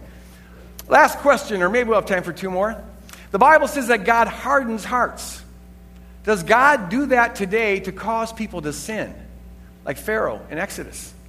[0.88, 2.82] Last question, or maybe we'll have time for two more.
[3.30, 5.41] The Bible says that God hardens hearts.
[6.24, 9.14] Does God do that today to cause people to sin?
[9.84, 11.12] Like Pharaoh in Exodus.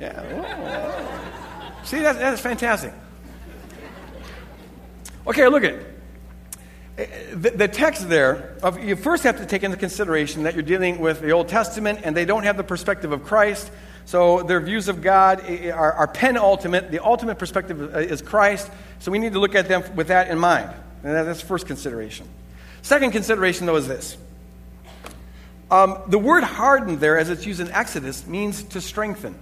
[0.00, 1.82] Yeah.
[1.82, 2.92] See, that's, that's fantastic.
[5.26, 5.74] Okay, look at
[6.96, 8.56] eh, the, the text there.
[8.62, 12.00] Of, you first have to take into consideration that you're dealing with the Old Testament,
[12.04, 13.72] and they don't have the perspective of Christ.
[14.04, 16.92] So their views of God eh, eh, are, are penultimate.
[16.92, 18.70] The ultimate perspective is Christ.
[19.00, 20.70] So we need to look at them with that in mind.
[21.02, 22.28] And that's the first consideration.
[22.82, 24.16] Second consideration, though, is this.
[25.70, 29.34] Um, the word hardened there, as it's used in Exodus, means to strengthen.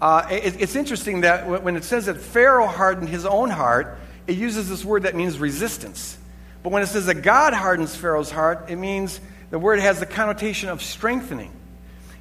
[0.00, 4.36] Uh, it, it's interesting that when it says that Pharaoh hardened his own heart, it
[4.36, 6.18] uses this word that means resistance.
[6.62, 9.20] But when it says that God hardens Pharaoh's heart, it means
[9.50, 11.52] the word has the connotation of strengthening.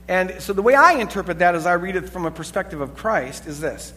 [0.08, 2.96] And so the way I interpret that as I read it from a perspective of
[2.96, 3.94] Christ is this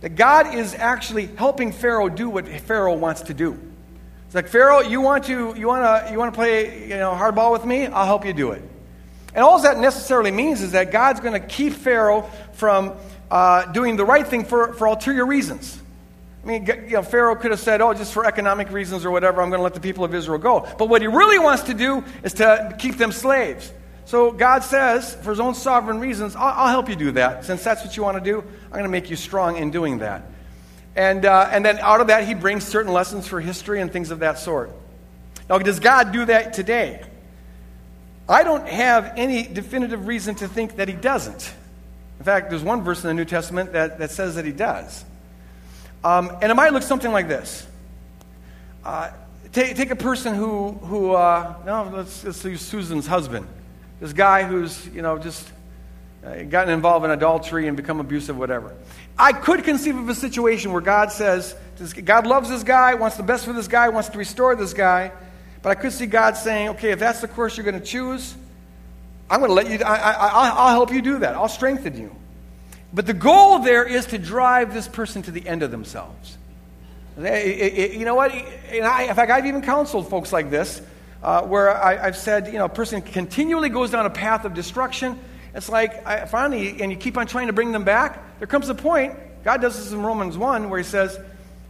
[0.00, 3.58] that God is actually helping Pharaoh do what Pharaoh wants to do.
[4.30, 7.10] It's like, Pharaoh, you want to, you want to, you want to play you know,
[7.10, 7.86] hardball with me?
[7.86, 8.62] I'll help you do it.
[9.34, 12.92] And all that necessarily means is that God's going to keep Pharaoh from
[13.28, 15.82] uh, doing the right thing for, for ulterior reasons.
[16.44, 19.42] I mean, you know, Pharaoh could have said, oh, just for economic reasons or whatever,
[19.42, 20.64] I'm going to let the people of Israel go.
[20.78, 23.72] But what he really wants to do is to keep them slaves.
[24.04, 27.46] So God says, for his own sovereign reasons, I'll, I'll help you do that.
[27.46, 29.98] Since that's what you want to do, I'm going to make you strong in doing
[29.98, 30.22] that.
[31.00, 34.10] And, uh, and then out of that, he brings certain lessons for history and things
[34.10, 34.70] of that sort.
[35.48, 37.02] Now, does God do that today?
[38.28, 41.54] I don't have any definitive reason to think that he doesn't.
[42.18, 45.02] In fact, there's one verse in the New Testament that, that says that he does.
[46.04, 47.66] Um, and it might look something like this.
[48.84, 49.10] Uh,
[49.54, 53.46] take, take a person who, who uh, no, let's, let's use Susan's husband.
[54.00, 55.50] This guy who's, you know, just
[56.22, 58.74] gotten involved in adultery and become abusive, whatever.
[59.18, 61.54] I could conceive of a situation where God says,
[62.04, 65.12] God loves this guy, wants the best for this guy, wants to restore this guy,
[65.62, 68.34] but I could see God saying, okay, if that's the course you're going to choose,
[69.30, 71.34] I'm going to let you, I, will help you do that.
[71.34, 72.14] I'll strengthen you.
[72.92, 76.36] But the goal there is to drive this person to the end of themselves.
[77.16, 78.32] You know what?
[78.32, 80.82] And I, in fact, I've even counseled folks like this,
[81.22, 84.54] uh, where I, have said, you know, a person continually goes down a path of
[84.54, 85.18] destruction
[85.54, 88.68] it's like, I, finally, and you keep on trying to bring them back, there comes
[88.68, 91.18] a point, God does this in Romans 1, where He says,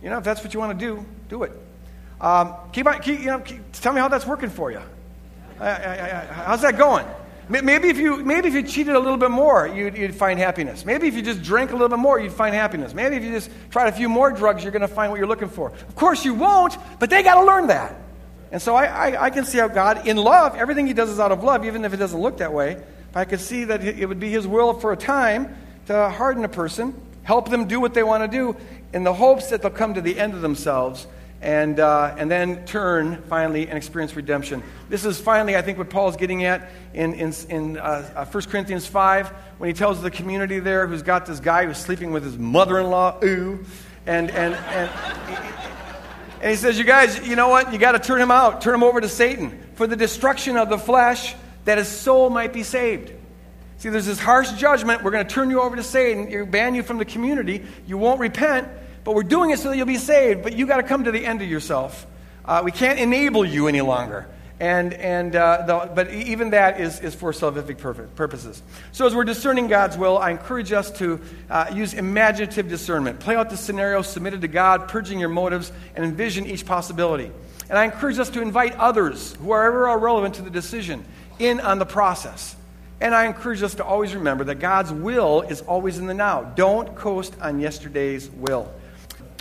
[0.02, 1.52] you know, if that's what you want to do, do it.
[2.20, 4.80] Um, keep on, keep, you know, keep, tell me how that's working for you.
[5.58, 7.06] I, I, how's that going?
[7.50, 10.84] Maybe if you maybe if you cheated a little bit more, you'd, you'd, find happiness.
[10.84, 12.94] Maybe if you just drank a little bit more, you'd find happiness.
[12.94, 15.26] Maybe if you just tried a few more drugs, you're going to find what you're
[15.26, 15.70] looking for.
[15.70, 17.96] Of course, you won't, but they got to learn that.
[18.52, 21.18] And so I, I, I, can see how God, in love, everything He does is
[21.18, 22.80] out of love, even if it doesn't look that way.
[23.14, 25.56] I could see that it would be His will for a time
[25.86, 26.94] to harden a person,
[27.24, 28.56] help them do what they want to do,
[28.92, 31.06] in the hopes that they'll come to the end of themselves
[31.42, 34.62] and, uh, and then turn finally and experience redemption.
[34.88, 38.44] This is finally, I think, what Paul is getting at in, in, in uh, 1
[38.44, 42.12] uh, Corinthians 5 when he tells the community there who's got this guy who's sleeping
[42.12, 43.64] with his mother in law, ooh,
[44.06, 44.90] and, and, and,
[46.42, 47.72] and he says, You guys, you know what?
[47.72, 50.68] You got to turn him out, turn him over to Satan for the destruction of
[50.68, 51.34] the flesh
[51.64, 53.12] that his soul might be saved.
[53.78, 55.02] See, there's this harsh judgment.
[55.02, 57.64] We're going to turn you over to Satan, you ban you from the community.
[57.86, 58.68] You won't repent,
[59.04, 60.42] but we're doing it so that you'll be saved.
[60.42, 62.06] But you got to come to the end of yourself.
[62.44, 64.28] Uh, we can't enable you any longer.
[64.60, 67.78] And, and uh, the, but even that is, is for salvific
[68.14, 68.62] purposes.
[68.92, 73.20] So, as we're discerning God's will, I encourage us to uh, use imaginative discernment.
[73.20, 77.32] Play out the scenario submitted to God, purging your motives, and envision each possibility.
[77.70, 81.06] And I encourage us to invite others, whoever are ever relevant to the decision,
[81.40, 82.54] in on the process.
[83.00, 86.42] And I encourage us to always remember that God's will is always in the now.
[86.42, 88.70] Don't coast on yesterday's will.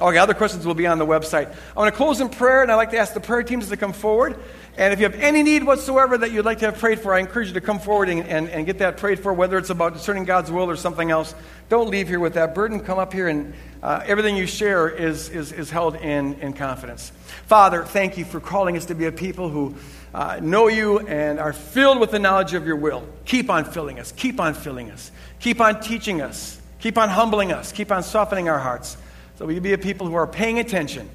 [0.02, 1.54] Okay, other questions will be on the website.
[1.76, 3.76] I want to close in prayer, and I'd like to ask the prayer teams to
[3.76, 4.40] come forward.
[4.78, 7.20] And if you have any need whatsoever that you'd like to have prayed for, I
[7.20, 9.92] encourage you to come forward and, and, and get that prayed for, whether it's about
[9.92, 11.36] discerning God's will or something else.
[11.68, 12.80] Don't leave here with that burden.
[12.80, 17.12] Come up here, and uh, everything you share is, is, is held in, in confidence.
[17.48, 19.76] Father, thank you for calling us to be a people who
[20.14, 23.08] uh, know you and are filled with the knowledge of your will.
[23.26, 24.12] Keep on filling us.
[24.12, 25.12] Keep on filling us.
[25.40, 26.60] Keep on teaching us.
[26.80, 27.72] Keep on humbling us.
[27.72, 28.98] Keep on softening our hearts.
[29.38, 31.10] So we be a people who are paying attention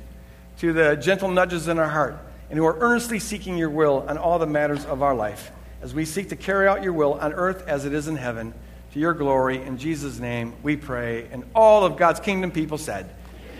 [0.59, 2.17] to the gentle nudges in our heart
[2.51, 5.51] and who are earnestly seeking your will on all the matters of our life
[5.83, 8.55] as we seek to carry out your will on earth as it is in heaven
[8.93, 9.61] to your glory.
[9.63, 11.27] In Jesus' name we pray.
[11.33, 13.11] And all of God's kingdom people said,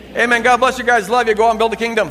[0.09, 0.23] Amen.
[0.23, 0.43] Amen.
[0.43, 1.09] God bless you guys.
[1.09, 1.35] Love you.
[1.35, 2.09] Go out and build the kingdom.